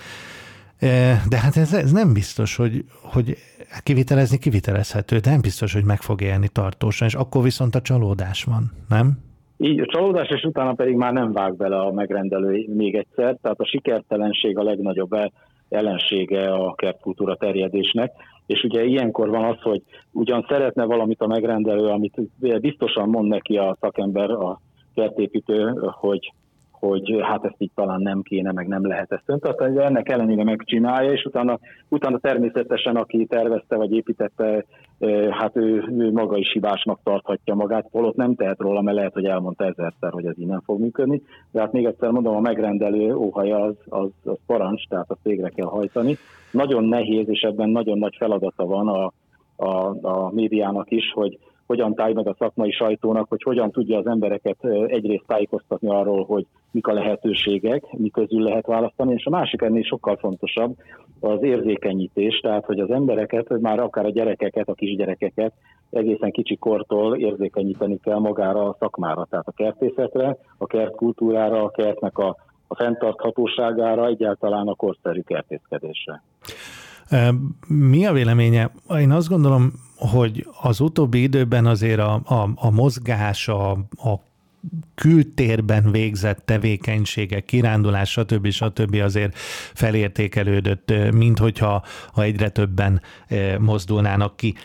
de 1.29 1.37
hát 1.37 1.55
ez, 1.55 1.73
ez 1.73 1.91
nem 1.91 2.13
biztos, 2.13 2.55
hogy, 2.55 2.85
hogy 3.01 3.35
kivitelezni 3.83 4.37
kivitelezhető, 4.37 5.17
de 5.17 5.29
nem 5.29 5.41
biztos, 5.41 5.73
hogy 5.73 5.83
meg 5.83 6.01
fog 6.01 6.21
élni 6.21 6.47
tartósan, 6.47 7.07
és 7.07 7.13
akkor 7.13 7.43
viszont 7.43 7.75
a 7.75 7.81
csalódás 7.81 8.43
van, 8.43 8.71
nem? 8.89 9.19
Így, 9.57 9.79
a 9.79 9.85
csalódás, 9.85 10.29
és 10.29 10.43
utána 10.43 10.73
pedig 10.73 10.95
már 10.95 11.13
nem 11.13 11.31
vág 11.31 11.55
bele 11.55 11.79
a 11.79 11.91
megrendelő 11.91 12.65
még 12.75 12.95
egyszer, 12.95 13.37
tehát 13.41 13.59
a 13.59 13.65
sikertelenség 13.65 14.57
a 14.57 14.63
legnagyobb 14.63 15.11
ellensége 15.69 16.53
a 16.53 16.75
kertkultúra 16.75 17.35
terjedésnek, 17.35 18.11
és 18.51 18.63
ugye 18.63 18.83
ilyenkor 18.83 19.29
van 19.29 19.43
az, 19.43 19.61
hogy 19.61 19.81
ugyan 20.11 20.45
szeretne 20.49 20.85
valamit 20.85 21.21
a 21.21 21.27
megrendelő, 21.27 21.85
amit 21.87 22.21
biztosan 22.61 23.09
mond 23.09 23.27
neki 23.27 23.57
a 23.57 23.77
szakember, 23.79 24.29
a 24.31 24.61
kertépítő, 24.95 25.73
hogy 25.91 26.33
hogy 26.81 27.21
hát 27.21 27.45
ezt 27.45 27.55
így 27.57 27.71
talán 27.75 28.01
nem 28.01 28.21
kéne, 28.21 28.51
meg 28.51 28.67
nem 28.67 28.85
lehet 28.87 29.11
ezt 29.11 29.23
öntartani, 29.25 29.73
de 29.73 29.83
ennek 29.83 30.09
ellenére 30.09 30.43
megcsinálja, 30.43 31.11
és 31.11 31.25
utána, 31.25 31.59
utána 31.87 32.17
természetesen, 32.17 32.95
aki 32.95 33.25
tervezte 33.25 33.75
vagy 33.75 33.91
építette, 33.91 34.65
hát 35.31 35.55
ő, 35.55 35.83
ő 35.97 36.11
maga 36.11 36.37
is 36.37 36.51
hibásnak 36.51 36.99
tarthatja 37.03 37.55
magát, 37.55 37.87
holott 37.91 38.15
nem 38.15 38.35
tehet 38.35 38.59
róla, 38.59 38.81
mert 38.81 38.97
lehet, 38.97 39.13
hogy 39.13 39.25
elmondta 39.25 39.65
ezerszer, 39.65 40.11
hogy 40.11 40.25
ez 40.25 40.39
így 40.39 40.47
nem 40.47 40.61
fog 40.65 40.79
működni, 40.79 41.21
de 41.51 41.59
hát 41.59 41.71
még 41.71 41.85
egyszer 41.85 42.09
mondom, 42.09 42.35
a 42.35 42.39
megrendelő 42.39 43.15
óhaja 43.15 43.59
az, 43.59 43.75
az, 43.89 44.09
az 44.23 44.37
parancs, 44.45 44.87
tehát 44.87 45.11
azt 45.11 45.23
végre 45.23 45.49
kell 45.49 45.67
hajtani. 45.67 46.17
Nagyon 46.51 46.83
nehéz, 46.83 47.29
és 47.29 47.41
ebben 47.41 47.69
nagyon 47.69 47.97
nagy 47.97 48.15
feladata 48.17 48.65
van 48.65 48.87
a, 48.87 49.13
a, 49.55 49.97
a 50.01 50.31
médiának 50.33 50.91
is, 50.91 51.11
hogy 51.13 51.39
hogyan 51.71 51.95
táj 51.95 52.13
meg 52.13 52.27
a 52.27 52.35
szakmai 52.39 52.71
sajtónak, 52.71 53.29
hogy 53.29 53.43
hogyan 53.43 53.71
tudja 53.71 53.97
az 53.97 54.07
embereket 54.07 54.57
egyrészt 54.85 55.23
tájékoztatni 55.27 55.89
arról, 55.89 56.23
hogy 56.25 56.45
mik 56.71 56.87
a 56.87 56.93
lehetőségek, 56.93 57.83
mi 57.91 58.09
közül 58.09 58.43
lehet 58.43 58.65
választani, 58.65 59.13
és 59.13 59.25
a 59.25 59.29
másik 59.29 59.61
ennél 59.61 59.83
sokkal 59.83 60.17
fontosabb 60.17 60.75
az 61.19 61.43
érzékenyítés, 61.43 62.39
tehát 62.39 62.65
hogy 62.65 62.79
az 62.79 62.89
embereket, 62.89 63.59
már 63.59 63.79
akár 63.79 64.05
a 64.05 64.09
gyerekeket, 64.09 64.67
a 64.67 64.73
kisgyerekeket 64.73 65.53
egészen 65.89 66.31
kicsi 66.31 66.55
kortól 66.55 67.17
érzékenyíteni 67.17 67.99
kell 68.03 68.19
magára 68.19 68.67
a 68.67 68.75
szakmára, 68.79 69.27
tehát 69.29 69.47
a 69.47 69.51
kertészetre, 69.51 70.37
a 70.57 70.65
kertkultúrára, 70.65 71.63
a 71.63 71.69
kertnek 71.69 72.17
a, 72.17 72.35
a 72.67 72.75
fenntarthatóságára, 72.75 74.07
egyáltalán 74.07 74.67
a 74.67 74.75
korszerű 74.75 75.21
kertészkedésre. 75.21 76.23
Mi 77.67 78.05
a 78.05 78.13
véleménye? 78.13 78.71
Én 78.99 79.11
azt 79.11 79.29
gondolom, 79.29 79.71
hogy 80.09 80.47
az 80.61 80.79
utóbbi 80.79 81.21
időben 81.21 81.65
azért 81.65 81.99
a, 81.99 82.21
a, 82.25 82.49
a 82.55 82.69
mozgás, 82.69 83.47
a, 83.47 83.71
a 83.71 84.21
kültérben 84.95 85.91
végzett 85.91 86.41
tevékenységek, 86.45 87.45
kirándulás, 87.45 88.11
stb. 88.11 88.49
stb. 88.49 88.95
azért 88.95 89.37
felértékelődött, 89.73 90.93
mint 91.11 91.39
hogyha 91.39 91.83
ha 92.13 92.23
egyre 92.23 92.49
többen 92.49 93.01
mozdulnának 93.59 94.37
ki 94.37 94.55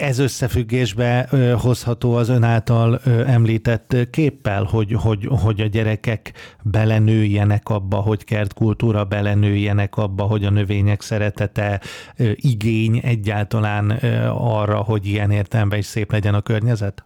ez 0.00 0.18
összefüggésbe 0.18 1.28
hozható 1.62 2.14
az 2.14 2.28
ön 2.28 2.42
által 2.42 2.98
említett 3.26 3.96
képpel, 4.10 4.62
hogy, 4.62 4.92
hogy, 4.92 5.28
hogy 5.42 5.60
a 5.60 5.66
gyerekek 5.66 6.32
belenőjenek 6.62 7.68
abba, 7.68 7.96
hogy 7.96 8.24
kertkultúra 8.24 9.04
belenőjenek 9.04 9.96
abba, 9.96 10.22
hogy 10.22 10.44
a 10.44 10.50
növények 10.50 11.00
szeretete 11.00 11.80
igény 12.34 13.00
egyáltalán 13.02 13.90
arra, 14.38 14.76
hogy 14.76 15.06
ilyen 15.06 15.30
értelemben 15.30 15.78
is 15.78 15.84
szép 15.84 16.12
legyen 16.12 16.34
a 16.34 16.40
környezet? 16.40 17.04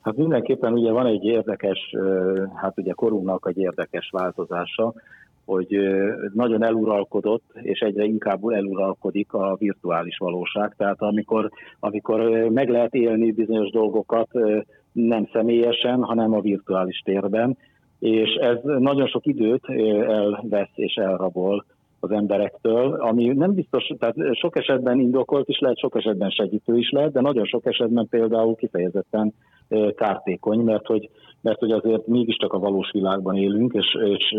Hát 0.00 0.16
mindenképpen 0.16 0.72
ugye 0.72 0.90
van 0.90 1.06
egy 1.06 1.24
érdekes, 1.24 1.94
hát 2.54 2.78
ugye 2.78 2.92
korunknak 2.92 3.46
egy 3.48 3.58
érdekes 3.58 4.10
változása, 4.12 4.94
hogy 5.50 5.78
nagyon 6.34 6.64
eluralkodott, 6.64 7.44
és 7.54 7.80
egyre 7.80 8.04
inkább 8.04 8.48
eluralkodik 8.48 9.32
a 9.32 9.56
virtuális 9.58 10.16
valóság. 10.18 10.74
Tehát 10.76 11.02
amikor, 11.02 11.50
amikor 11.80 12.20
meg 12.50 12.68
lehet 12.68 12.94
élni 12.94 13.32
bizonyos 13.32 13.70
dolgokat 13.70 14.28
nem 14.92 15.28
személyesen, 15.32 16.02
hanem 16.02 16.34
a 16.34 16.40
virtuális 16.40 16.98
térben, 17.04 17.56
és 17.98 18.34
ez 18.34 18.58
nagyon 18.62 19.06
sok 19.06 19.26
időt 19.26 19.68
elvesz 20.08 20.72
és 20.74 20.94
elrabol 20.94 21.64
az 22.00 22.10
emberektől, 22.10 22.94
ami 22.94 23.26
nem 23.26 23.54
biztos, 23.54 23.90
tehát 23.98 24.16
sok 24.32 24.58
esetben 24.58 25.00
indokolt 25.00 25.48
is 25.48 25.58
lehet, 25.58 25.78
sok 25.78 25.96
esetben 25.96 26.30
segítő 26.30 26.76
is 26.76 26.90
lehet, 26.90 27.12
de 27.12 27.20
nagyon 27.20 27.44
sok 27.44 27.66
esetben 27.66 28.06
például 28.08 28.54
kifejezetten 28.54 29.34
kártékony, 29.96 30.58
mert 30.58 30.86
hogy, 30.86 31.10
mert 31.40 31.58
hogy 31.58 31.70
azért 31.70 32.06
mégiscsak 32.06 32.52
a 32.52 32.58
valós 32.58 32.90
világban 32.92 33.36
élünk, 33.36 33.72
és, 33.72 33.96
és 34.04 34.36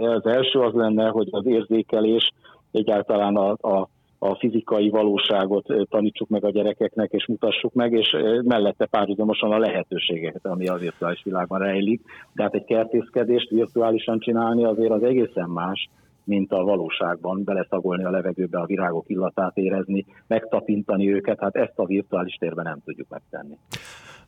az 0.00 0.26
első 0.26 0.58
az 0.58 0.72
lenne, 0.72 1.08
hogy 1.08 1.28
az 1.30 1.46
érzékelés 1.46 2.30
egyáltalán 2.70 3.36
a, 3.36 3.50
a 3.50 3.88
a 4.22 4.34
fizikai 4.34 4.88
valóságot 4.88 5.66
tanítsuk 5.88 6.28
meg 6.28 6.44
a 6.44 6.50
gyerekeknek, 6.50 7.12
és 7.12 7.26
mutassuk 7.26 7.72
meg, 7.72 7.92
és 7.92 8.16
mellette 8.42 8.86
párhuzamosan 8.86 9.52
a 9.52 9.58
lehetőségeket, 9.58 10.46
ami 10.46 10.68
a 10.68 10.74
virtuális 10.74 11.22
világban 11.24 11.58
rejlik. 11.58 12.02
Tehát 12.34 12.54
egy 12.54 12.64
kertészkedést 12.64 13.50
virtuálisan 13.50 14.18
csinálni 14.18 14.64
azért 14.64 14.90
az 14.90 15.02
egészen 15.02 15.48
más, 15.48 15.88
mint 16.24 16.52
a 16.52 16.64
valóságban, 16.64 17.44
beleszagolni 17.44 18.04
a 18.04 18.10
levegőbe 18.10 18.58
a 18.58 18.66
virágok 18.66 19.04
illatát 19.08 19.56
érezni, 19.56 20.06
megtapintani 20.26 21.12
őket, 21.12 21.40
hát 21.40 21.56
ezt 21.56 21.78
a 21.78 21.86
virtuális 21.86 22.34
térben 22.34 22.64
nem 22.64 22.78
tudjuk 22.84 23.08
megtenni. 23.08 23.56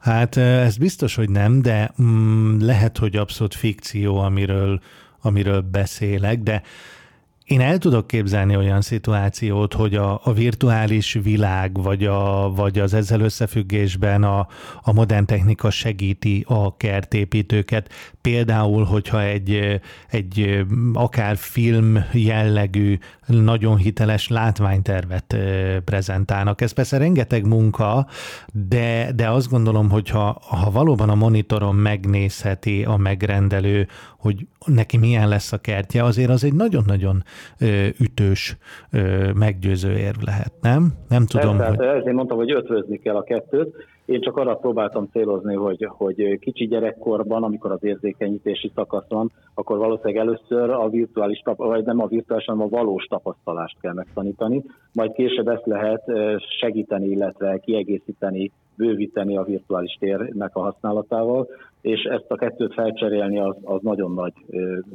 Hát 0.03 0.37
ez 0.37 0.77
biztos, 0.77 1.15
hogy 1.15 1.31
nem, 1.31 1.63
de 1.63 1.93
mm, 2.03 2.61
lehet, 2.61 2.99
hogy 2.99 3.17
abszolút 3.17 3.55
fikció, 3.55 4.19
amiről, 4.19 4.81
amiről 5.21 5.61
beszélek, 5.61 6.39
de 6.39 6.63
én 7.45 7.61
el 7.61 7.79
tudok 7.79 8.07
képzelni 8.07 8.57
olyan 8.57 8.81
szituációt, 8.81 9.75
hogy 9.75 9.95
a, 9.95 10.21
a 10.25 10.33
virtuális 10.33 11.19
világ, 11.23 11.83
vagy, 11.83 12.05
a, 12.05 12.53
vagy 12.55 12.79
az 12.79 12.95
ezzel 12.95 13.21
összefüggésben 13.21 14.23
a, 14.23 14.47
a 14.83 14.93
modern 14.93 15.27
technika 15.27 15.71
segíti 15.71 16.45
a 16.49 16.77
kertépítőket. 16.77 17.89
Például, 18.21 18.85
hogyha 18.85 19.23
egy, 19.23 19.81
egy 20.11 20.65
akár 20.93 21.37
film 21.37 22.05
jellegű, 22.13 22.99
nagyon 23.27 23.77
hiteles 23.77 24.29
látványtervet 24.29 25.37
prezentálnak. 25.85 26.61
Ez 26.61 26.73
persze 26.73 26.99
rengeteg 26.99 27.47
munka, 27.47 28.07
de, 28.53 29.13
de 29.15 29.29
azt 29.29 29.49
gondolom, 29.49 29.91
hogy 29.91 30.09
ha, 30.09 30.41
ha 30.49 30.71
valóban 30.71 31.09
a 31.09 31.15
monitoron 31.15 31.75
megnézheti 31.75 32.85
a 32.85 32.97
megrendelő, 32.97 33.89
hogy 34.19 34.47
neki 34.65 34.97
milyen 34.97 35.29
lesz 35.29 35.53
a 35.53 35.59
kertje, 35.59 36.05
azért 36.05 36.31
az 36.31 36.45
egy 36.45 36.55
nagyon-nagyon 36.55 37.25
ütős, 38.01 38.57
meggyőző 39.35 39.91
érv 39.91 40.23
lehet, 40.25 40.53
nem? 40.61 40.93
Nem 41.09 41.27
tudom, 41.27 41.57
Persze, 41.57 41.77
hogy... 41.77 41.87
Ezért 41.87 42.15
mondtam, 42.15 42.37
hogy 42.37 42.53
ötvözni 42.53 42.99
kell 42.99 43.17
a 43.17 43.23
kettőt. 43.23 43.75
Én 44.05 44.21
csak 44.21 44.37
arra 44.37 44.55
próbáltam 44.55 45.09
célozni, 45.13 45.55
hogy, 45.55 45.89
hogy 45.91 46.39
kicsi 46.39 46.67
gyerekkorban, 46.67 47.43
amikor 47.43 47.71
az 47.73 47.85
érzékenyítési 47.85 48.73
szakasz 48.75 49.09
van, 49.09 49.33
akkor 49.55 49.79
valószínűleg 49.79 50.17
először 50.17 50.71
a 50.71 50.89
virtuális, 50.89 51.43
vagy 51.45 51.85
nem 51.85 52.01
a 52.01 52.07
virtuális, 52.07 52.45
hanem 52.45 52.67
a 52.67 52.69
valós 52.69 53.05
tapasztalást 53.05 53.77
kell 53.81 53.93
megtanítani, 53.93 54.65
majd 54.93 55.13
később 55.13 55.49
ezt 55.49 55.67
lehet 55.67 56.03
segíteni, 56.61 57.09
illetve 57.09 57.59
kiegészíteni, 57.59 58.51
bővíteni 58.77 59.37
a 59.37 59.43
virtuális 59.43 59.97
térnek 60.01 60.57
a 60.57 60.61
használatával, 60.61 61.49
és 61.81 62.03
ezt 62.03 62.27
a 62.29 62.37
kettőt 62.37 62.75
felcserélni 62.75 63.39
az, 63.39 63.57
az 63.63 63.81
nagyon, 63.83 64.13
nagy, 64.13 64.33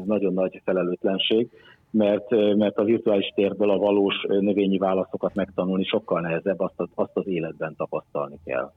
nagyon 0.06 0.34
nagy 0.34 0.62
felelőtlenség, 0.66 1.50
mert, 1.98 2.56
mert 2.56 2.78
a 2.78 2.84
virtuális 2.84 3.32
térből 3.36 3.70
a 3.70 3.78
valós 3.78 4.16
növényi 4.28 4.78
válaszokat 4.78 5.34
megtanulni 5.34 5.84
sokkal 5.84 6.22
nehezebb, 6.22 6.60
azt, 6.60 6.90
azt 6.96 7.12
az 7.14 7.28
életben 7.28 7.76
tapasztalni 7.78 8.40
kell. 8.46 8.72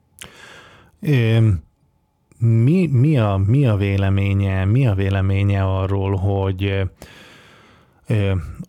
Mi, 2.39 2.87
mi, 2.87 3.19
a, 3.19 3.41
mi 3.47 3.67
a 3.67 3.77
véleménye, 3.77 4.65
mi 4.65 4.87
a 4.87 4.95
véleménye 4.95 5.63
arról, 5.63 6.15
hogy 6.15 6.83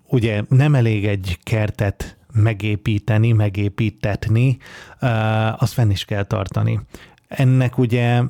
ugye 0.10 0.42
nem 0.50 0.76
elég 0.76 1.06
egy 1.06 1.38
kertet 1.44 2.18
megépíteni, 2.34 3.32
megépítetni, 3.32 4.58
azt 5.58 5.74
fenn 5.74 5.90
is 5.90 6.06
kell 6.06 6.24
tartani. 6.24 6.80
Ennek 7.32 7.78
ugye 7.78 8.22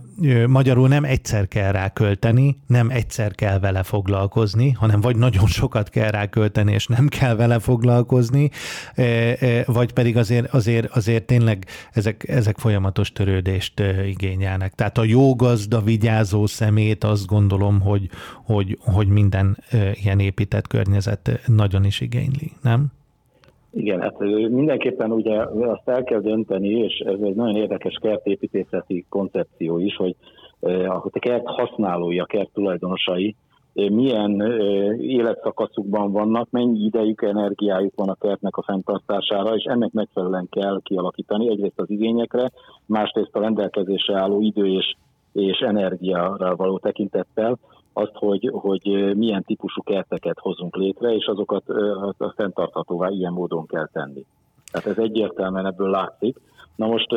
magyarul 0.47 0.87
nem 0.87 1.03
egyszer 1.03 1.47
kell 1.47 1.71
rá 1.71 1.89
költeni, 1.89 2.57
nem 2.67 2.89
egyszer 2.89 3.35
kell 3.35 3.59
vele 3.59 3.83
foglalkozni, 3.83 4.71
hanem 4.71 5.01
vagy 5.01 5.15
nagyon 5.15 5.47
sokat 5.47 5.89
kell 5.89 6.09
rá 6.09 6.25
költeni, 6.25 6.71
és 6.71 6.87
nem 6.87 7.07
kell 7.07 7.35
vele 7.35 7.59
foglalkozni, 7.59 8.49
vagy 9.65 9.93
pedig 9.93 10.17
azért, 10.17 10.53
azért, 10.53 10.95
azért 10.95 11.25
tényleg 11.25 11.65
ezek, 11.91 12.29
ezek 12.29 12.57
folyamatos 12.57 13.11
törődést 13.11 13.79
igényelnek. 14.07 14.73
Tehát 14.73 14.97
a 14.97 15.03
jó 15.03 15.35
gazda 15.35 15.81
vigyázó 15.81 16.45
szemét 16.45 17.03
azt 17.03 17.25
gondolom, 17.25 17.79
hogy, 17.79 18.09
hogy, 18.43 18.77
hogy 18.81 19.07
minden 19.07 19.63
ilyen 19.93 20.19
épített 20.19 20.67
környezet 20.67 21.41
nagyon 21.45 21.85
is 21.85 21.99
igényli, 21.99 22.51
nem? 22.61 22.91
Igen, 23.73 24.01
hát 24.01 24.19
mindenképpen 24.49 25.11
ugye 25.11 25.39
azt 25.43 25.89
el 25.89 26.03
kell 26.03 26.19
dönteni, 26.19 26.69
és 26.69 26.99
ez 26.99 27.19
egy 27.21 27.35
nagyon 27.35 27.55
érdekes 27.55 27.97
kertépítészeti 28.01 29.05
koncepció 29.09 29.77
is, 29.77 29.95
hogy 29.95 30.15
a 30.87 31.19
kert 31.19 31.45
használói, 31.45 32.19
a 32.19 32.25
kert 32.25 32.49
tulajdonosai 32.53 33.35
milyen 33.73 34.41
életszakaszukban 34.99 36.11
vannak, 36.11 36.47
mennyi 36.49 36.83
idejük, 36.83 37.21
energiájuk 37.21 37.93
van 37.95 38.09
a 38.09 38.15
kertnek 38.15 38.57
a 38.57 38.63
fenntartására, 38.63 39.55
és 39.55 39.63
ennek 39.63 39.91
megfelelően 39.91 40.47
kell 40.49 40.79
kialakítani 40.83 41.49
egyrészt 41.49 41.79
az 41.79 41.89
igényekre, 41.89 42.51
másrészt 42.85 43.35
a 43.35 43.39
rendelkezésre 43.39 44.19
álló 44.19 44.41
idő 44.41 44.67
és, 44.67 44.95
és 45.33 45.59
energiára 45.59 46.55
való 46.55 46.77
tekintettel, 46.77 47.57
azt, 47.93 48.13
hogy, 48.13 48.49
hogy 48.53 49.15
milyen 49.15 49.43
típusú 49.43 49.81
kerteket 49.83 50.39
hozunk 50.39 50.75
létre, 50.75 51.13
és 51.13 51.25
azokat 51.25 51.69
a 52.17 52.33
fenntarthatóvá 52.35 53.09
ilyen 53.09 53.33
módon 53.33 53.65
kell 53.65 53.87
tenni. 53.93 54.25
Tehát 54.71 54.87
ez 54.87 54.97
egyértelműen 54.97 55.65
ebből 55.65 55.89
látszik. 55.89 56.37
Na 56.75 56.87
most 56.87 57.15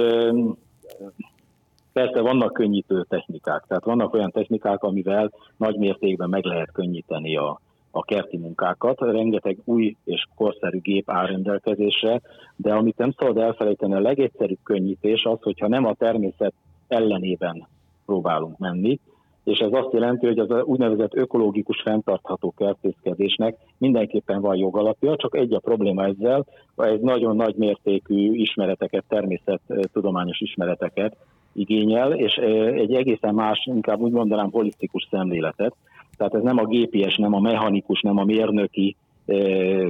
persze 1.93 2.21
vannak 2.21 2.53
könnyítő 2.53 3.05
technikák, 3.09 3.65
tehát 3.69 3.85
vannak 3.85 4.15
olyan 4.15 4.31
technikák, 4.31 4.83
amivel 4.83 5.33
nagy 5.57 5.77
mértékben 5.77 6.29
meg 6.29 6.45
lehet 6.45 6.73
könnyíteni 6.73 7.37
a, 7.37 7.61
a 7.91 8.03
kerti 8.03 8.37
munkákat. 8.37 9.01
Rengeteg 9.01 9.59
új 9.65 9.97
és 10.05 10.25
korszerű 10.37 10.79
gép 10.79 11.11
áll 11.11 11.27
rendelkezésre, 11.27 12.21
de 12.57 12.75
amit 12.75 12.97
nem 12.97 13.15
szabad 13.19 13.39
elfelejteni, 13.39 13.95
a 13.95 14.01
legegyszerűbb 14.01 14.59
könnyítés 14.63 15.25
az, 15.25 15.39
hogyha 15.43 15.69
nem 15.69 15.85
a 15.85 15.95
természet 15.95 16.55
ellenében 16.89 17.67
próbálunk 18.07 18.59
menni, 18.59 19.01
és 19.45 19.59
ez 19.59 19.73
azt 19.73 19.93
jelenti, 19.93 20.27
hogy 20.27 20.39
az 20.39 20.51
a 20.51 20.63
úgynevezett 20.63 21.15
ökológikus 21.15 21.81
fenntartható 21.83 22.55
kertészkedésnek 22.57 23.57
mindenképpen 23.79 24.41
van 24.41 24.57
jogalapja, 24.57 25.17
csak 25.17 25.37
egy 25.37 25.53
a 25.53 25.59
probléma 25.59 26.05
ezzel, 26.05 26.47
egy 26.77 27.01
nagyon 27.01 27.37
nagy 27.37 27.55
mértékű 27.57 28.33
ismereteket, 28.33 29.05
természettudományos 29.09 30.41
ismereteket 30.41 31.17
igényel, 31.53 32.13
és 32.13 32.35
egy 32.75 32.95
egészen 32.95 33.35
más, 33.35 33.69
inkább 33.75 34.01
úgy 34.01 34.13
mondanám 34.13 34.51
holisztikus 34.51 35.09
szemléletet. 35.11 35.75
Tehát 36.17 36.35
ez 36.35 36.43
nem 36.43 36.59
a 36.59 36.67
GPS, 36.67 37.17
nem 37.17 37.35
a 37.35 37.41
mechanikus, 37.41 38.01
nem 38.01 38.19
a 38.19 38.25
mérnöki 38.25 38.97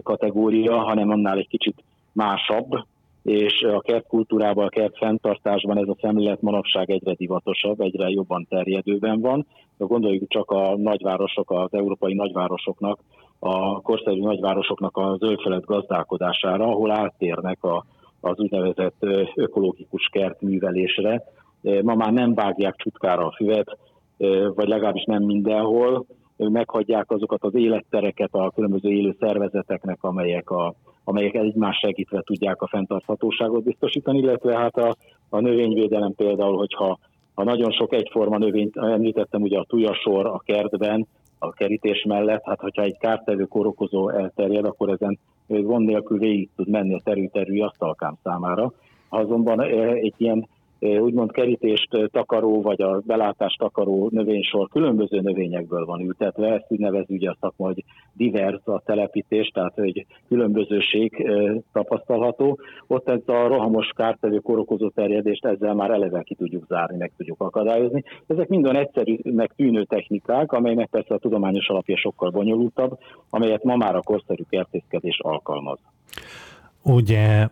kategória, 0.02 0.78
hanem 0.78 1.10
annál 1.10 1.38
egy 1.38 1.48
kicsit 1.48 1.84
másabb, 2.12 2.84
és 3.24 3.62
a 3.62 3.80
kertkultúrában, 3.80 4.66
a 4.66 4.68
kert 4.68 4.96
fenntartásban 4.96 5.78
ez 5.78 5.88
a 5.88 5.96
szemlélet 6.00 6.42
manapság 6.42 6.90
egyre 6.90 7.14
divatosabb, 7.14 7.80
egyre 7.80 8.08
jobban 8.08 8.46
terjedőben 8.48 9.20
van. 9.20 9.46
Gondoljuk 9.76 10.28
csak 10.28 10.50
a 10.50 10.76
nagyvárosok, 10.76 11.50
az 11.50 11.68
európai 11.70 12.14
nagyvárosoknak, 12.14 12.98
a 13.38 13.80
korszerű 13.80 14.20
nagyvárosoknak 14.20 14.96
a 14.96 15.16
zöldfelett 15.18 15.64
gazdálkodására, 15.64 16.64
ahol 16.64 16.90
áttérnek 16.90 17.64
a, 17.64 17.84
az 18.20 18.38
úgynevezett 18.38 19.06
ökológikus 19.34 20.08
kertművelésre. 20.12 21.22
Ma 21.82 21.94
már 21.94 22.12
nem 22.12 22.34
vágják 22.34 22.76
csutkára 22.76 23.26
a 23.26 23.34
füvet, 23.36 23.78
vagy 24.54 24.68
legalábbis 24.68 25.04
nem 25.04 25.22
mindenhol, 25.22 26.06
meghagyják 26.36 27.10
azokat 27.10 27.42
az 27.42 27.54
élettereket 27.54 28.34
a 28.34 28.50
különböző 28.54 28.88
élő 28.88 29.16
szervezeteknek, 29.20 29.98
amelyek 30.00 30.50
a 30.50 30.74
amelyek 31.04 31.34
egymás 31.34 31.78
segítve 31.78 32.22
tudják 32.22 32.62
a 32.62 32.66
fenntarthatóságot 32.66 33.64
biztosítani, 33.64 34.18
illetve 34.18 34.58
hát 34.58 34.76
a, 34.76 34.96
a 35.28 35.40
növényvédelem 35.40 36.14
például, 36.14 36.56
hogyha 36.56 36.98
ha 37.34 37.44
nagyon 37.44 37.70
sok 37.70 37.94
egyforma 37.94 38.38
növényt, 38.38 38.76
említettem 38.76 39.42
ugye 39.42 39.58
a 39.58 39.64
tujasor 39.68 40.26
a 40.26 40.42
kertben, 40.44 41.06
a 41.38 41.52
kerítés 41.52 42.04
mellett, 42.08 42.42
hát 42.44 42.60
hogyha 42.60 42.82
egy 42.82 42.98
kártevő 42.98 43.44
korokozó 43.44 44.08
elterjed, 44.08 44.64
akkor 44.64 44.88
ezen 44.88 45.18
gond 45.46 45.86
nélkül 45.86 46.18
végig 46.18 46.48
tud 46.56 46.68
menni 46.68 46.94
a 46.94 47.00
terű-terű 47.04 47.60
asztalkám 47.60 48.16
számára. 48.22 48.72
Ha 49.08 49.18
azonban 49.18 49.60
egy 49.60 50.14
ilyen 50.16 50.48
úgymond 50.84 51.32
kerítést 51.32 51.88
takaró, 52.10 52.62
vagy 52.62 52.82
a 52.82 53.00
belátást 53.06 53.58
takaró 53.58 54.08
növénysor 54.12 54.68
különböző 54.68 55.20
növényekből 55.20 55.84
van 55.84 56.00
ültetve, 56.00 56.52
ezt 56.52 56.64
úgy 56.68 56.78
nevezzük 56.78 57.10
ugye 57.10 57.30
a 57.30 57.36
szakma, 57.40 57.66
hogy 57.66 57.84
divers 58.12 58.60
a 58.64 58.82
telepítés, 58.84 59.48
tehát 59.48 59.74
hogy 59.74 60.06
különbözőség 60.28 61.30
tapasztalható. 61.72 62.58
Ott 62.86 63.08
ez 63.08 63.20
a 63.26 63.46
rohamos 63.46 63.90
kártevő 63.96 64.38
korokozó 64.38 64.88
terjedést 64.88 65.44
ezzel 65.44 65.74
már 65.74 65.90
eleve 65.90 66.22
ki 66.22 66.34
tudjuk 66.34 66.66
zárni, 66.68 66.96
meg 66.96 67.12
tudjuk 67.16 67.40
akadályozni. 67.40 68.02
Ezek 68.26 68.48
minden 68.48 68.76
egyszerűnek 68.76 69.52
tűnő 69.56 69.84
technikák, 69.84 70.52
amelynek 70.52 70.88
persze 70.90 71.14
a 71.14 71.18
tudományos 71.18 71.68
alapja 71.68 71.96
sokkal 71.96 72.30
bonyolultabb, 72.30 72.98
amelyet 73.30 73.64
ma 73.64 73.76
már 73.76 73.96
a 73.96 74.02
korszerű 74.02 74.42
kertészkedés 74.48 75.18
alkalmaz. 75.22 75.78
Ugye 76.82 77.48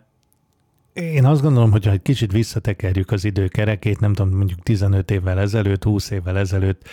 én 0.93 1.25
azt 1.25 1.41
gondolom, 1.41 1.71
hogy 1.71 1.85
ha 1.85 1.91
egy 1.91 2.01
kicsit 2.01 2.31
visszatekerjük 2.31 3.11
az 3.11 3.25
időkerekét, 3.25 3.99
nem 3.99 4.13
tudom, 4.13 4.37
mondjuk 4.37 4.59
15 4.59 5.11
évvel 5.11 5.39
ezelőtt, 5.39 5.83
20 5.83 6.09
évvel 6.09 6.37
ezelőtt, 6.37 6.87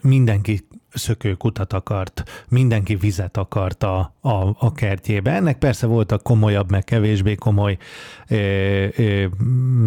mindenki 0.00 0.66
szökőkutat 0.92 1.72
akart, 1.72 2.44
mindenki 2.48 2.94
vizet 2.94 3.36
akart 3.36 3.82
a, 3.82 4.14
a, 4.20 4.56
a 4.58 4.72
kertjébe. 4.72 5.32
Ennek 5.32 5.58
persze 5.58 5.86
voltak 5.86 6.22
komolyabb, 6.22 6.70
meg 6.70 6.84
kevésbé 6.84 7.34
komoly 7.34 7.76
ö, 8.28 8.86
ö, 8.96 9.26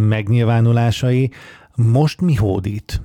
megnyilvánulásai. 0.07 1.31
Most 1.75 2.21
mi 2.21 2.35
hódít? 2.35 3.01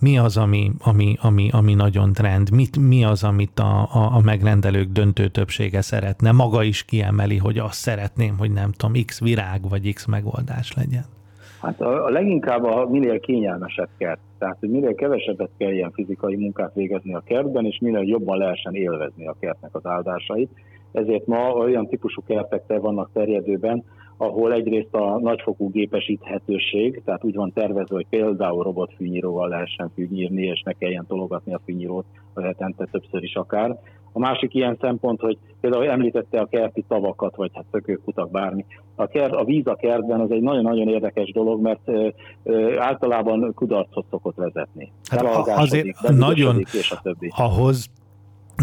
Mi 0.00 0.18
az, 0.18 0.36
ami, 0.36 0.70
ami, 0.84 1.16
ami, 1.20 1.48
ami 1.52 1.74
nagyon 1.74 2.12
trend, 2.12 2.50
Mit, 2.50 2.78
mi 2.78 3.04
az, 3.04 3.24
amit 3.24 3.58
a, 3.58 3.80
a, 3.80 4.16
a 4.16 4.20
megrendelők 4.24 4.88
döntő 4.88 5.28
többsége 5.28 5.80
szeretne. 5.80 6.32
Maga 6.32 6.62
is 6.62 6.84
kiemeli, 6.84 7.36
hogy 7.36 7.58
azt 7.58 7.78
szeretném, 7.78 8.38
hogy 8.38 8.52
nem 8.52 8.70
tudom, 8.72 9.04
x 9.06 9.20
virág 9.20 9.68
vagy 9.68 9.92
x 9.92 10.06
megoldás 10.06 10.74
legyen. 10.74 11.04
Hát 11.60 11.80
a, 11.80 12.04
a 12.04 12.10
leginkább 12.10 12.64
a 12.64 12.88
minél 12.90 13.20
kényelmesebb 13.20 13.88
kert. 13.98 14.20
Tehát, 14.38 14.56
hogy 14.60 14.70
minél 14.70 14.94
kevesebbet 14.94 15.50
kell 15.58 15.72
ilyen 15.72 15.90
fizikai 15.90 16.36
munkát 16.36 16.74
végezni 16.74 17.14
a 17.14 17.22
kertben, 17.24 17.64
és 17.64 17.78
minél 17.80 18.02
jobban 18.02 18.38
lehessen 18.38 18.74
élvezni 18.74 19.26
a 19.26 19.36
kertnek 19.40 19.74
az 19.74 19.86
áldásait. 19.86 20.50
Ezért 20.92 21.26
ma 21.26 21.52
olyan 21.52 21.86
típusú 21.88 22.22
kertek 22.26 22.62
vannak 22.66 23.10
terjedőben, 23.12 23.84
ahol 24.16 24.52
egyrészt 24.52 24.94
a 24.94 25.18
nagyfokú 25.18 25.70
gépesíthetőség, 25.70 27.02
tehát 27.04 27.24
úgy 27.24 27.34
van 27.34 27.52
tervezve, 27.52 27.94
hogy 27.94 28.06
például 28.10 28.62
robotfűnyíróval 28.62 29.48
lehessen 29.48 29.90
fűnyírni, 29.94 30.42
és 30.42 30.62
ne 30.62 30.72
kelljen 30.72 31.06
tologatni 31.06 31.54
a 31.54 31.60
fűnyírót 31.64 32.04
a 32.34 32.40
hetente 32.40 32.88
többször 32.90 33.22
is 33.22 33.34
akár. 33.34 33.78
A 34.12 34.18
másik 34.18 34.54
ilyen 34.54 34.76
szempont, 34.80 35.20
hogy 35.20 35.38
például 35.60 35.90
említette 35.90 36.40
a 36.40 36.46
kerti 36.46 36.84
tavakat, 36.88 37.36
vagy 37.36 37.50
hát 37.54 37.64
szökőkutak, 37.70 38.30
bármi. 38.30 38.64
A, 38.94 39.06
kert, 39.06 39.32
a 39.32 39.44
víz 39.44 39.66
a 39.66 39.74
kertben 39.74 40.20
az 40.20 40.30
egy 40.30 40.40
nagyon-nagyon 40.40 40.88
érdekes 40.88 41.32
dolog, 41.32 41.60
mert 41.60 41.80
ö, 41.84 42.08
ö, 42.42 42.78
általában 42.78 43.52
kudarcot 43.54 44.06
szokott 44.10 44.36
vezetni. 44.36 44.92
Hát 45.10 45.46
azért 45.46 46.08
nagyon, 46.08 46.58
és 46.58 46.90
a 46.90 47.00
többi. 47.02 47.32
ahhoz 47.36 47.90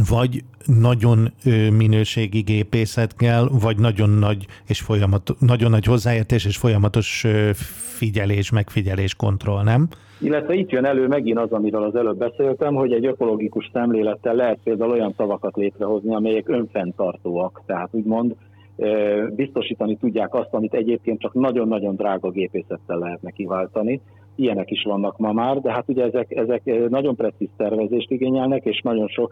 vagy 0.10 0.44
nagyon 0.66 1.34
minőségi 1.78 2.40
gépészet 2.40 3.16
kell, 3.16 3.48
vagy 3.62 3.80
nagyon 3.80 4.10
nagy 4.10 4.46
és 4.68 4.80
folyamat, 4.80 5.32
nagyon 5.40 5.72
nagy 5.72 5.86
hozzáértés 5.86 6.46
és 6.46 6.58
folyamatos 6.58 7.26
figyelés, 7.98 8.52
megfigyelés, 8.52 9.16
kontroll, 9.16 9.64
nem? 9.64 9.88
Illetve 10.20 10.54
itt 10.54 10.70
jön 10.70 10.86
elő 10.86 11.08
megint 11.08 11.40
az, 11.40 11.52
amiről 11.52 11.84
az 11.84 11.96
előbb 11.96 12.18
beszéltem, 12.18 12.74
hogy 12.74 12.92
egy 12.92 13.06
ökológikus 13.06 13.70
szemlélettel 13.74 14.36
lehet 14.36 14.60
például 14.64 14.92
olyan 14.92 15.14
szavakat 15.18 15.56
létrehozni, 15.56 16.16
amelyek 16.16 16.50
önfenntartóak, 16.50 17.62
tehát 17.66 17.90
úgymond 17.92 18.36
biztosítani 19.36 19.98
tudják 19.98 20.34
azt, 20.34 20.54
amit 20.54 20.74
egyébként 20.74 21.20
csak 21.20 21.34
nagyon-nagyon 21.34 21.96
drága 21.96 22.30
gépészettel 22.30 22.98
lehetne 22.98 23.32
kiváltani, 23.32 24.02
ilyenek 24.36 24.72
is 24.72 24.84
vannak 24.84 25.18
ma 25.18 25.32
már, 25.32 25.60
de 25.60 25.72
hát 25.72 25.90
ugye 25.90 26.04
ezek, 26.04 26.32
ezek 26.32 26.90
nagyon 26.90 27.16
precíz 27.16 27.50
tervezést 27.58 28.12
igényelnek, 28.12 28.66
és 28.66 28.82
nagyon 28.82 29.08
so, 29.08 29.28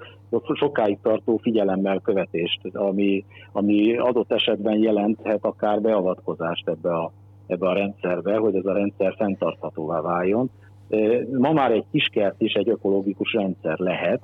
sokáig 0.53 0.97
tartó 1.01 1.37
figyelemmel 1.37 1.99
követést, 1.99 2.59
ami, 2.73 3.25
ami 3.51 3.97
adott 3.97 4.31
esetben 4.31 4.77
jelenthet 4.77 5.45
akár 5.45 5.81
beavatkozást 5.81 6.67
ebbe 6.67 6.93
a, 6.93 7.11
ebbe 7.47 7.67
a 7.67 7.73
rendszerbe, 7.73 8.37
hogy 8.37 8.55
ez 8.55 8.65
a 8.65 8.73
rendszer 8.73 9.13
fenntarthatóvá 9.17 10.01
váljon. 10.01 10.49
Ma 11.37 11.51
már 11.51 11.71
egy 11.71 11.85
kiskert 11.91 12.41
is 12.41 12.53
egy 12.53 12.69
ökológikus 12.69 13.33
rendszer 13.33 13.77
lehet, 13.77 14.21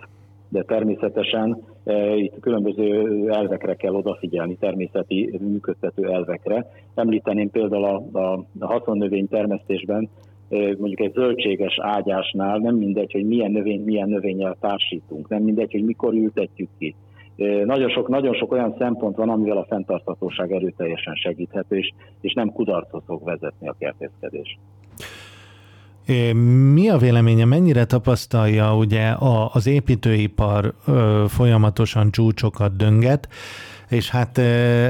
de 0.49 0.63
természetesen 0.63 1.63
e, 1.83 2.15
itt 2.15 2.39
különböző 2.39 3.23
elvekre 3.29 3.75
kell 3.75 3.93
odafigyelni, 3.93 4.55
természeti 4.55 5.39
működtető 5.41 6.11
elvekre. 6.11 6.65
Említeném 6.95 7.49
például 7.49 7.83
a, 7.83 8.33
a 8.59 8.65
haszonnövény 8.65 9.27
termesztésben 9.27 10.09
mondjuk 10.49 10.99
egy 10.99 11.13
zöldséges 11.13 11.79
ágyásnál 11.81 12.57
nem 12.57 12.75
mindegy, 12.75 13.12
hogy 13.12 13.25
milyen 13.25 13.51
növény, 13.51 13.83
milyen 13.83 14.10
növényel 14.10 14.57
társítunk, 14.60 15.29
nem 15.29 15.43
mindegy, 15.43 15.71
hogy 15.71 15.83
mikor 15.83 16.13
ültetjük 16.13 16.69
ki. 16.77 16.95
Nagyon 17.65 17.89
sok, 17.89 18.07
nagyon 18.07 18.33
sok 18.33 18.51
olyan 18.51 18.75
szempont 18.77 19.15
van, 19.15 19.29
amivel 19.29 19.57
a 19.57 19.65
fenntarthatóság 19.69 20.51
erőteljesen 20.51 21.15
segíthető, 21.15 21.77
és, 21.77 21.93
és 22.21 22.33
nem 22.33 22.51
kudarcot 22.51 23.03
fog 23.05 23.23
vezetni 23.23 23.67
a 23.67 23.75
kertészkedés. 23.79 24.57
Mi 26.73 26.89
a 26.89 26.97
véleménye, 26.97 27.45
mennyire 27.45 27.86
tapasztalja 27.86 28.75
ugye 28.75 29.13
az 29.53 29.67
építőipar 29.67 30.73
folyamatosan 31.27 32.12
csúcsokat 32.12 32.75
dönget, 32.75 33.27
és 33.89 34.10
hát 34.10 34.38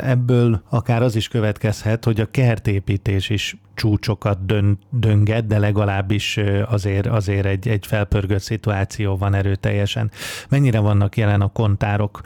ebből 0.03 0.61
akár 0.69 1.01
az 1.01 1.15
is 1.15 1.27
következhet, 1.27 2.05
hogy 2.05 2.19
a 2.19 2.25
kertépítés 2.31 3.29
is 3.29 3.57
csúcsokat 3.75 4.45
dön, 4.45 4.77
dönget, 4.89 5.47
de 5.47 5.59
legalábbis 5.59 6.39
azért, 6.69 7.05
azért 7.05 7.45
egy, 7.45 7.67
egy 7.67 7.85
felpörgött 7.85 8.39
szituáció 8.39 9.17
van 9.17 9.33
erőteljesen. 9.33 10.09
Mennyire 10.49 10.79
vannak 10.79 11.17
jelen 11.17 11.41
a 11.41 11.51
kontárok 11.51 12.21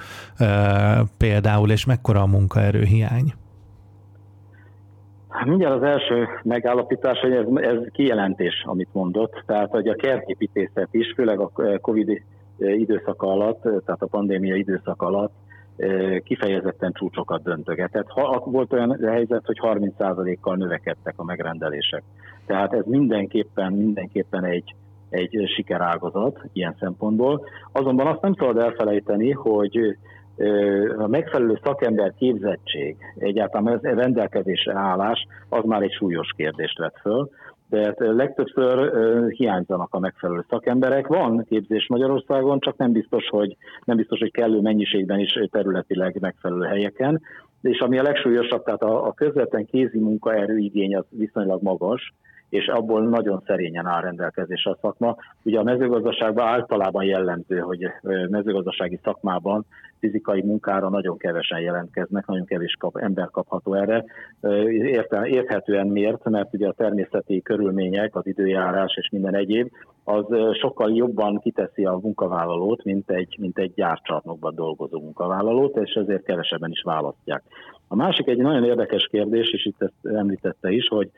például, 1.18 1.72
és 1.72 1.86
mekkora 1.86 2.22
a 2.22 2.26
munkaerőhiány? 2.26 3.34
Mindjárt 5.46 5.76
az 5.76 5.84
első 5.84 6.28
megállapítás, 6.44 7.20
hogy 7.20 7.32
ez, 7.32 7.46
ez 7.56 7.78
kijelentés, 7.92 8.64
amit 8.66 8.90
mondott. 8.92 9.44
Tehát, 9.46 9.70
hogy 9.70 9.88
a 9.88 9.96
kertépítészet 9.96 10.88
is, 10.92 11.14
főleg 11.16 11.40
a 11.40 11.52
Covid 11.82 12.22
időszaka 12.58 13.28
alatt, 13.28 13.62
tehát 13.62 14.02
a 14.02 14.08
pandémia 14.08 14.56
időszaka 14.56 15.06
alatt 15.06 15.34
kifejezetten 16.24 16.92
csúcsokat 16.92 17.44
döntögetett. 17.44 18.08
Volt 18.44 18.74
olyan 18.74 19.00
helyzet, 19.06 19.46
hogy 19.46 19.60
30%-kal 19.62 20.56
növekedtek 20.56 21.14
a 21.18 21.24
megrendelések. 21.24 22.04
Tehát 22.46 22.74
ez 22.74 22.86
mindenképpen, 22.86 23.74
mindenképpen 23.74 24.44
egy, 24.44 24.76
egy 25.10 25.52
sikerágazat 25.56 26.40
ilyen 26.54 26.76
szempontból. 26.80 27.46
Azonban 27.72 28.08
azt 28.08 28.22
nem 28.22 28.34
szabad 28.34 28.58
elfelejteni, 28.58 29.32
hogy 29.32 29.98
a 30.98 31.08
megfelelő 31.08 31.60
szakember 31.64 32.14
képzettség, 32.18 32.98
egyáltalán 33.18 33.74
ez 33.74 33.82
rendelkezésre 33.82 34.74
állás, 34.74 35.28
az 35.50 35.64
már 35.64 35.82
egy 35.82 35.94
súlyos 35.94 36.34
kérdést 36.36 36.78
vett 36.78 36.98
föl. 37.02 37.30
Tehát 37.72 37.96
legtöbbször 38.00 38.92
hiányzanak 39.30 39.94
a 39.94 40.00
megfelelő 40.00 40.46
szakemberek. 40.50 41.08
Van 41.08 41.46
képzés 41.50 41.88
Magyarországon, 41.88 42.60
csak 42.60 42.78
nem 42.78 42.92
biztos, 42.92 43.28
hogy, 43.28 43.58
nem 43.84 43.98
biztos, 43.98 44.20
hogy 44.20 44.32
kellő 44.32 44.62
mennyiségben 44.62 45.20
is 45.20 45.40
területileg 45.52 46.18
megfelelő 46.20 46.66
helyeken. 46.66 47.22
És 47.62 47.80
ami 47.80 47.98
a 47.98 48.04
legsúlyosabb, 48.04 48.64
tehát 48.64 48.82
a, 48.82 49.08
a 49.08 49.14
közvetlen 49.14 49.66
kézi 49.66 50.00
munkaerő 50.00 50.58
igény 50.58 50.96
az 50.96 51.06
viszonylag 51.10 51.62
magas, 51.62 52.14
és 52.52 52.68
abból 52.68 53.02
nagyon 53.02 53.44
szerényen 53.46 53.86
áll 53.86 54.02
rendelkezésre 54.02 54.72
a 54.72 54.78
szakma. 54.82 55.16
Ugye 55.44 55.60
a 55.60 55.64
mezőgazdaságban 55.64 56.48
általában 56.48 57.04
jellemző, 57.04 57.60
hogy 57.60 57.88
mezőgazdasági 58.30 59.00
szakmában 59.04 59.66
fizikai 60.00 60.42
munkára 60.42 60.90
nagyon 60.90 61.18
kevesen 61.18 61.60
jelentkeznek, 61.60 62.26
nagyon 62.26 62.46
kevés 62.46 62.76
kap, 62.80 62.98
ember 62.98 63.30
kapható 63.30 63.74
erre. 63.74 64.06
Értem, 64.70 65.24
érthetően 65.24 65.88
miért, 65.88 66.30
mert 66.30 66.54
ugye 66.54 66.68
a 66.68 66.74
természeti 66.74 67.42
körülmények, 67.42 68.16
az 68.16 68.28
időjárás 68.28 68.96
és 68.96 69.10
minden 69.10 69.36
egyéb, 69.36 69.72
az 70.04 70.26
sokkal 70.54 70.96
jobban 70.96 71.40
kiteszi 71.40 71.86
a 71.86 72.00
munkavállalót, 72.02 72.84
mint 72.84 73.10
egy, 73.10 73.36
mint 73.40 73.58
egy 73.58 73.74
gyárcsarnokban 73.74 74.56
dolgozó 74.56 75.00
munkavállalót, 75.00 75.78
és 75.78 75.94
ezért 75.94 76.24
kevesebben 76.24 76.72
is 76.72 76.82
választják. 76.82 77.44
A 77.88 77.96
másik 77.96 78.28
egy 78.28 78.38
nagyon 78.38 78.64
érdekes 78.64 79.08
kérdés, 79.12 79.52
és 79.52 79.66
itt 79.66 79.82
ezt 79.82 80.16
említette 80.16 80.72
is, 80.72 80.88
hogy 80.88 81.10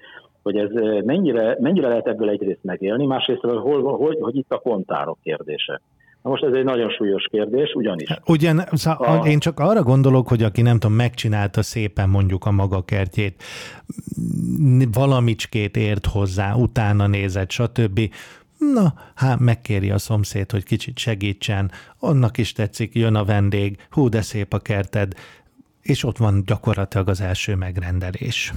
hogy 0.43 0.57
ez 0.57 0.69
mennyire, 1.05 1.57
mennyire 1.59 1.87
lehet 1.87 2.07
ebből 2.07 2.29
egyrészt 2.29 2.63
megélni, 2.63 3.05
másrészt, 3.05 3.41
hol, 3.41 3.97
hogy, 3.97 4.17
hogy 4.21 4.35
itt 4.35 4.51
a 4.51 4.57
kontárok 4.57 5.17
kérdése. 5.23 5.81
Na 6.23 6.29
most 6.29 6.43
ez 6.43 6.53
egy 6.53 6.63
nagyon 6.63 6.89
súlyos 6.89 7.27
kérdés, 7.31 7.73
ugyanis. 7.73 8.09
Ugyan, 8.25 8.63
szóval 8.71 9.19
a... 9.19 9.27
én 9.27 9.39
csak 9.39 9.59
arra 9.59 9.83
gondolok, 9.83 10.27
hogy 10.27 10.43
aki 10.43 10.61
nem 10.61 10.79
tudom, 10.79 10.95
megcsinálta 10.95 11.61
szépen 11.61 12.09
mondjuk 12.09 12.45
a 12.45 12.51
maga 12.51 12.81
kertjét, 12.81 13.43
valamicskét 14.93 15.77
ért 15.77 16.05
hozzá, 16.05 16.53
utána 16.53 17.07
nézett, 17.07 17.49
stb. 17.49 17.99
Na, 18.73 18.93
hát 19.15 19.39
megkéri 19.39 19.91
a 19.91 19.97
szomszéd, 19.97 20.51
hogy 20.51 20.63
kicsit 20.63 20.97
segítsen, 20.97 21.71
annak 21.99 22.37
is 22.37 22.51
tetszik, 22.51 22.95
jön 22.95 23.15
a 23.15 23.23
vendég, 23.23 23.77
hú, 23.89 24.09
de 24.09 24.21
szép 24.21 24.53
a 24.53 24.59
kerted, 24.59 25.13
és 25.83 26.03
ott 26.03 26.17
van 26.17 26.43
gyakorlatilag 26.45 27.07
az 27.07 27.21
első 27.21 27.55
megrendelés. 27.55 28.53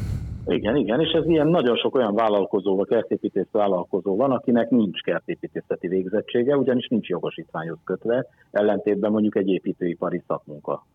Igen, 0.47 0.77
igen, 0.77 1.01
és 1.01 1.11
ez 1.11 1.27
ilyen 1.27 1.49
nagyon 1.49 1.77
sok 1.77 1.95
olyan 1.95 2.15
vállalkozó, 2.15 2.77
vagy 2.77 2.89
kertépítész 2.89 3.51
vállalkozó 3.51 4.17
van, 4.17 4.31
akinek 4.31 4.71
nincs 4.71 5.01
kertépítészeti 5.01 5.89
végzettsége, 5.89 6.57
ugyanis 6.57 6.89
nincs 6.89 7.09
jogosítványhoz 7.09 7.79
kötve, 7.85 8.27
ellentétben 8.51 9.11
mondjuk 9.11 9.37
egy 9.37 9.49
építőipari 9.49 10.23
szakmunka. 10.27 10.87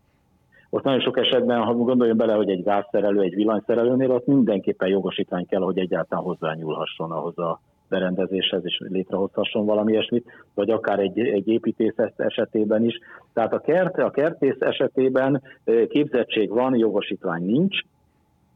Ott 0.70 0.82
nagyon 0.82 1.00
sok 1.00 1.18
esetben, 1.18 1.62
ha 1.62 1.74
gondoljon 1.74 2.16
bele, 2.16 2.34
hogy 2.34 2.50
egy 2.50 2.62
gázszerelő, 2.62 3.20
egy 3.20 3.34
villanyszerelőnél, 3.34 4.10
ott 4.10 4.26
mindenképpen 4.26 4.88
jogosítvány 4.88 5.46
kell, 5.46 5.60
hogy 5.60 5.78
egyáltalán 5.78 6.24
hozzányúlhasson 6.24 7.10
ahhoz 7.10 7.38
a 7.38 7.60
berendezéshez 7.92 8.64
is 8.64 8.78
létrehozhasson 8.78 9.66
valami 9.66 9.92
ilyesmit, 9.92 10.24
vagy 10.54 10.70
akár 10.70 10.98
egy, 10.98 11.18
egy 11.18 11.48
építész 11.48 11.94
esetében 12.16 12.84
is. 12.84 12.98
Tehát 13.32 13.52
a 13.52 13.58
kert, 13.60 13.98
a 13.98 14.10
kertész 14.10 14.60
esetében 14.60 15.42
képzettség 15.88 16.50
van, 16.50 16.76
jogosítvány 16.76 17.42
nincs, 17.42 17.80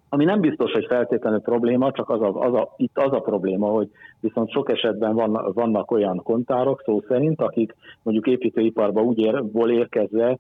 ami 0.09 0.25
nem 0.25 0.41
biztos, 0.41 0.73
hogy 0.73 0.87
feltétlenül 0.87 1.41
probléma, 1.41 1.91
csak 1.91 2.11
az 2.11 2.21
a, 2.21 2.41
az 2.41 2.55
a, 2.55 2.75
itt 2.77 2.99
az 2.99 3.13
a 3.13 3.21
probléma, 3.21 3.67
hogy 3.69 3.91
viszont 4.21 4.51
sok 4.51 4.71
esetben 4.71 5.15
van, 5.15 5.53
vannak 5.55 5.91
olyan 5.91 6.23
kontárok, 6.23 6.83
szó 6.85 7.03
szerint, 7.09 7.41
akik 7.41 7.75
mondjuk 8.03 8.27
építőiparba 8.27 9.03
úgy 9.03 9.19
ér, 9.19 9.43
érkezve 9.67 10.39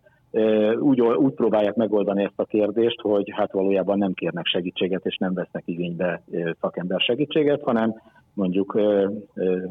úgy, 0.78 1.00
úgy 1.00 1.32
próbálják 1.32 1.74
megoldani 1.74 2.22
ezt 2.22 2.32
a 2.40 2.44
kérdést, 2.44 3.00
hogy 3.00 3.32
hát 3.34 3.52
valójában 3.52 3.98
nem 3.98 4.12
kérnek 4.12 4.46
segítséget, 4.46 5.06
és 5.06 5.16
nem 5.16 5.34
vesznek 5.34 5.62
igénybe 5.66 6.22
szakember 6.60 7.00
segítséget, 7.00 7.62
hanem 7.62 7.94
mondjuk 8.36 8.80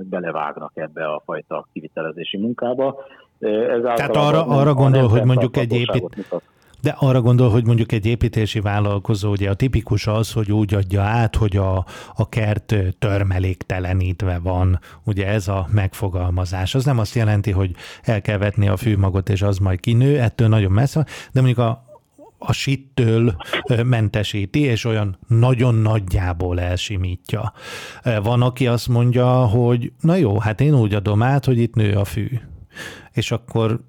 belevágnak 0.09 0.71
ebbe 0.75 1.05
a 1.05 1.21
fajta 1.25 1.67
kivitelezési 1.73 2.37
munkába. 2.37 2.95
Ez 3.39 3.81
Tehát 3.81 4.15
arra, 4.15 4.45
arra 4.45 4.73
gondol, 4.73 5.07
hogy 5.07 5.23
mondjuk 5.23 5.57
egy 5.57 5.73
épít... 5.73 6.25
De 6.81 6.95
arra 6.99 7.21
gondol, 7.21 7.49
hogy 7.49 7.65
mondjuk 7.65 7.91
egy 7.91 8.05
építési 8.05 8.59
vállalkozó, 8.59 9.29
ugye 9.29 9.49
a 9.49 9.53
tipikus 9.53 10.07
az, 10.07 10.33
hogy 10.33 10.51
úgy 10.51 10.73
adja 10.73 11.01
át, 11.01 11.35
hogy 11.35 11.57
a, 11.57 11.85
a 12.15 12.29
kert 12.29 12.75
törmeléktelenítve 12.99 14.39
van, 14.43 14.79
ugye 15.03 15.27
ez 15.27 15.47
a 15.47 15.67
megfogalmazás. 15.71 16.75
Az 16.75 16.85
nem 16.85 16.99
azt 16.99 17.15
jelenti, 17.15 17.51
hogy 17.51 17.71
el 18.03 18.21
kell 18.21 18.37
vetni 18.37 18.67
a 18.67 18.77
fűmagot, 18.77 19.29
és 19.29 19.41
az 19.41 19.57
majd 19.57 19.79
kinő, 19.79 20.19
ettől 20.19 20.47
nagyon 20.47 20.71
messze, 20.71 21.05
de 21.31 21.41
mondjuk 21.41 21.57
a, 21.57 21.84
a 22.47 22.53
sittől 22.53 23.35
mentesíti, 23.85 24.61
és 24.61 24.85
olyan 24.85 25.17
nagyon 25.27 25.75
nagyjából 25.75 26.59
elsimítja. 26.59 27.53
Van, 28.23 28.41
aki 28.41 28.67
azt 28.67 28.87
mondja, 28.87 29.25
hogy 29.45 29.91
na 30.01 30.15
jó, 30.15 30.39
hát 30.39 30.61
én 30.61 30.79
úgy 30.79 30.93
adom 30.93 31.23
át, 31.23 31.45
hogy 31.45 31.57
itt 31.57 31.75
nő 31.75 31.93
a 31.93 32.03
fű. 32.03 32.27
És 33.13 33.31
akkor 33.31 33.79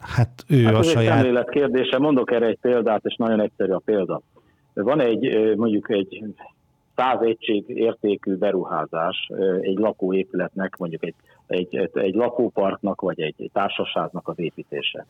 hát 0.00 0.44
ő 0.48 0.64
hát 0.64 0.74
a 0.74 0.78
ez 0.78 0.88
saját... 0.88 1.24
egy 1.24 1.44
kérdése, 1.44 1.98
mondok 1.98 2.32
erre 2.32 2.46
egy 2.46 2.58
példát, 2.60 3.04
és 3.04 3.16
nagyon 3.16 3.40
egyszerű 3.40 3.72
a 3.72 3.82
példa. 3.84 4.20
Van 4.74 5.00
egy, 5.00 5.54
mondjuk 5.56 5.90
egy 5.90 6.24
száz 6.96 7.20
egység 7.20 7.64
értékű 7.68 8.34
beruházás 8.34 9.30
egy 9.60 9.78
lakóépületnek, 9.78 10.76
mondjuk 10.76 11.04
egy, 11.04 11.14
egy, 11.46 11.90
egy 11.92 12.14
lakóparknak, 12.14 13.00
vagy 13.00 13.20
egy 13.20 13.50
társaságnak 13.52 14.28
az 14.28 14.38
építése. 14.38 15.06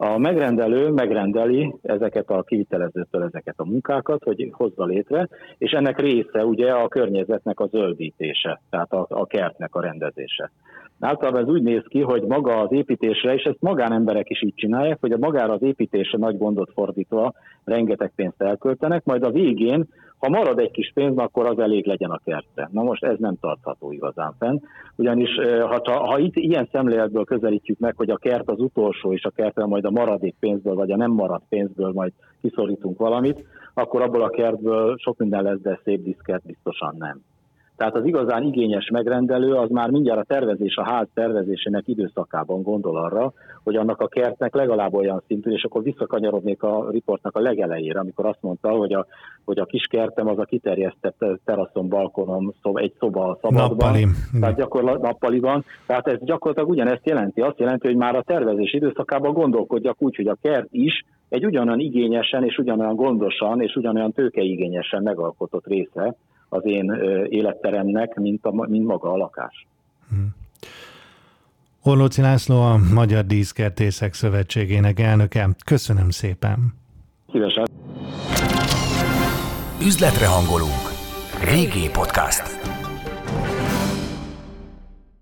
A 0.00 0.18
megrendelő 0.18 0.90
megrendeli 0.90 1.74
ezeket 1.82 2.30
a 2.30 2.42
kivitelezőtől 2.42 3.22
ezeket 3.22 3.54
a 3.58 3.64
munkákat, 3.64 4.22
hogy 4.24 4.48
hozza 4.52 4.84
létre, 4.84 5.28
és 5.58 5.70
ennek 5.70 6.00
része 6.00 6.44
ugye 6.44 6.70
a 6.70 6.88
környezetnek 6.88 7.60
a 7.60 7.66
zöldítése, 7.66 8.60
tehát 8.70 8.92
a, 8.92 9.06
a 9.08 9.26
kertnek 9.26 9.74
a 9.74 9.80
rendezése. 9.80 10.50
Általában 11.00 11.42
ez 11.42 11.48
úgy 11.48 11.62
néz 11.62 11.82
ki, 11.88 12.00
hogy 12.00 12.22
maga 12.22 12.60
az 12.60 12.72
építésre, 12.72 13.34
és 13.34 13.42
ezt 13.42 13.60
magánemberek 13.60 14.30
is 14.30 14.42
így 14.42 14.54
csinálják, 14.54 14.98
hogy 15.00 15.12
a 15.12 15.18
magára 15.18 15.52
az 15.52 15.62
építésre 15.62 16.18
nagy 16.18 16.38
gondot 16.38 16.70
fordítva 16.72 17.32
rengeteg 17.64 18.12
pénzt 18.14 18.42
elköltenek, 18.42 19.04
majd 19.04 19.22
a 19.22 19.30
végén 19.30 19.88
ha 20.18 20.28
marad 20.28 20.58
egy 20.58 20.70
kis 20.70 20.90
pénz, 20.94 21.16
akkor 21.16 21.46
az 21.46 21.58
elég 21.58 21.86
legyen 21.86 22.10
a 22.10 22.20
kertbe. 22.24 22.68
Na 22.72 22.82
most 22.82 23.04
ez 23.04 23.18
nem 23.18 23.36
tartható 23.40 23.92
igazán 23.92 24.34
fenn, 24.38 24.58
ugyanis 24.96 25.30
ha, 25.60 26.06
ha 26.06 26.18
itt 26.18 26.36
ilyen 26.36 26.68
szemléletből 26.72 27.24
közelítjük 27.24 27.78
meg, 27.78 27.96
hogy 27.96 28.10
a 28.10 28.16
kert 28.16 28.50
az 28.50 28.60
utolsó, 28.60 29.12
és 29.12 29.24
a 29.24 29.30
kertben 29.30 29.68
majd 29.68 29.84
a 29.84 29.90
maradék 29.90 30.34
pénzből, 30.40 30.74
vagy 30.74 30.90
a 30.90 30.96
nem 30.96 31.10
maradt 31.10 31.44
pénzből 31.48 31.92
majd 31.92 32.12
kiszorítunk 32.40 32.98
valamit, 32.98 33.44
akkor 33.74 34.02
abból 34.02 34.22
a 34.22 34.30
kertből 34.30 34.96
sok 34.98 35.18
minden 35.18 35.42
lesz, 35.42 35.60
de 35.60 35.80
szép 35.84 36.02
diszket 36.02 36.42
biztosan 36.46 36.94
nem. 36.98 37.20
Tehát 37.78 37.96
az 37.96 38.04
igazán 38.04 38.42
igényes 38.42 38.90
megrendelő 38.90 39.52
az 39.54 39.70
már 39.70 39.90
mindjárt 39.90 40.20
a 40.20 40.24
tervezés, 40.34 40.76
a 40.76 40.84
ház 40.84 41.06
tervezésének 41.14 41.88
időszakában 41.88 42.62
gondol 42.62 42.96
arra, 42.96 43.32
hogy 43.64 43.76
annak 43.76 44.00
a 44.00 44.08
kertnek 44.08 44.54
legalább 44.54 44.94
olyan 44.94 45.22
szintű, 45.26 45.50
és 45.50 45.64
akkor 45.64 45.82
visszakanyarodnék 45.82 46.62
a 46.62 46.90
riportnak 46.90 47.36
a 47.36 47.40
legelejére, 47.40 48.00
amikor 48.00 48.26
azt 48.26 48.38
mondta, 48.40 48.70
hogy 48.70 48.92
a, 48.92 49.06
hogy 49.44 49.58
a 49.58 49.64
kis 49.64 49.86
kertem 49.90 50.28
az 50.28 50.38
a 50.38 50.44
kiterjesztett 50.44 51.24
teraszon, 51.44 51.88
balkonon, 51.88 52.54
szoba, 52.62 52.80
egy 52.80 52.92
szoba 52.98 53.38
szabadban. 53.42 53.76
Nappali. 53.76 54.06
Tehát 54.40 54.56
gyakorlatilag 54.56 55.04
nappaliban. 55.04 55.64
Tehát 55.86 56.06
ez 56.06 56.18
gyakorlatilag 56.20 56.70
ugyanezt 56.70 57.06
jelenti. 57.06 57.40
Azt 57.40 57.58
jelenti, 57.58 57.86
hogy 57.86 57.96
már 57.96 58.16
a 58.16 58.22
tervezés 58.22 58.72
időszakában 58.72 59.32
gondolkodjak 59.32 60.02
úgy, 60.02 60.16
hogy 60.16 60.28
a 60.28 60.38
kert 60.42 60.68
is 60.70 61.04
egy 61.28 61.44
ugyanolyan 61.44 61.80
igényesen 61.80 62.44
és 62.44 62.58
ugyanolyan 62.58 62.96
gondosan 62.96 63.60
és 63.60 63.74
ugyanolyan 63.74 64.12
tőkeigényesen 64.12 65.02
megalkotott 65.02 65.66
része 65.66 66.16
az 66.48 66.64
én 66.64 66.92
életteremnek, 67.28 68.14
mint, 68.14 68.44
a, 68.44 68.66
mint 68.68 68.86
maga 68.86 69.12
a 69.12 69.16
lakás. 69.16 69.66
Hmm. 70.08 70.34
Orlóci 71.82 72.20
László 72.20 72.62
a 72.62 72.78
Magyar 72.94 73.24
Díszkertészek 73.24 74.14
Szövetségének 74.14 75.00
elnöke. 75.00 75.48
Köszönöm 75.64 76.10
szépen. 76.10 76.74
Szívesen. 77.32 77.66
Üzletre 79.82 80.26
hangolunk. 80.26 80.84
Régi 81.44 81.90
podcast. 81.92 82.67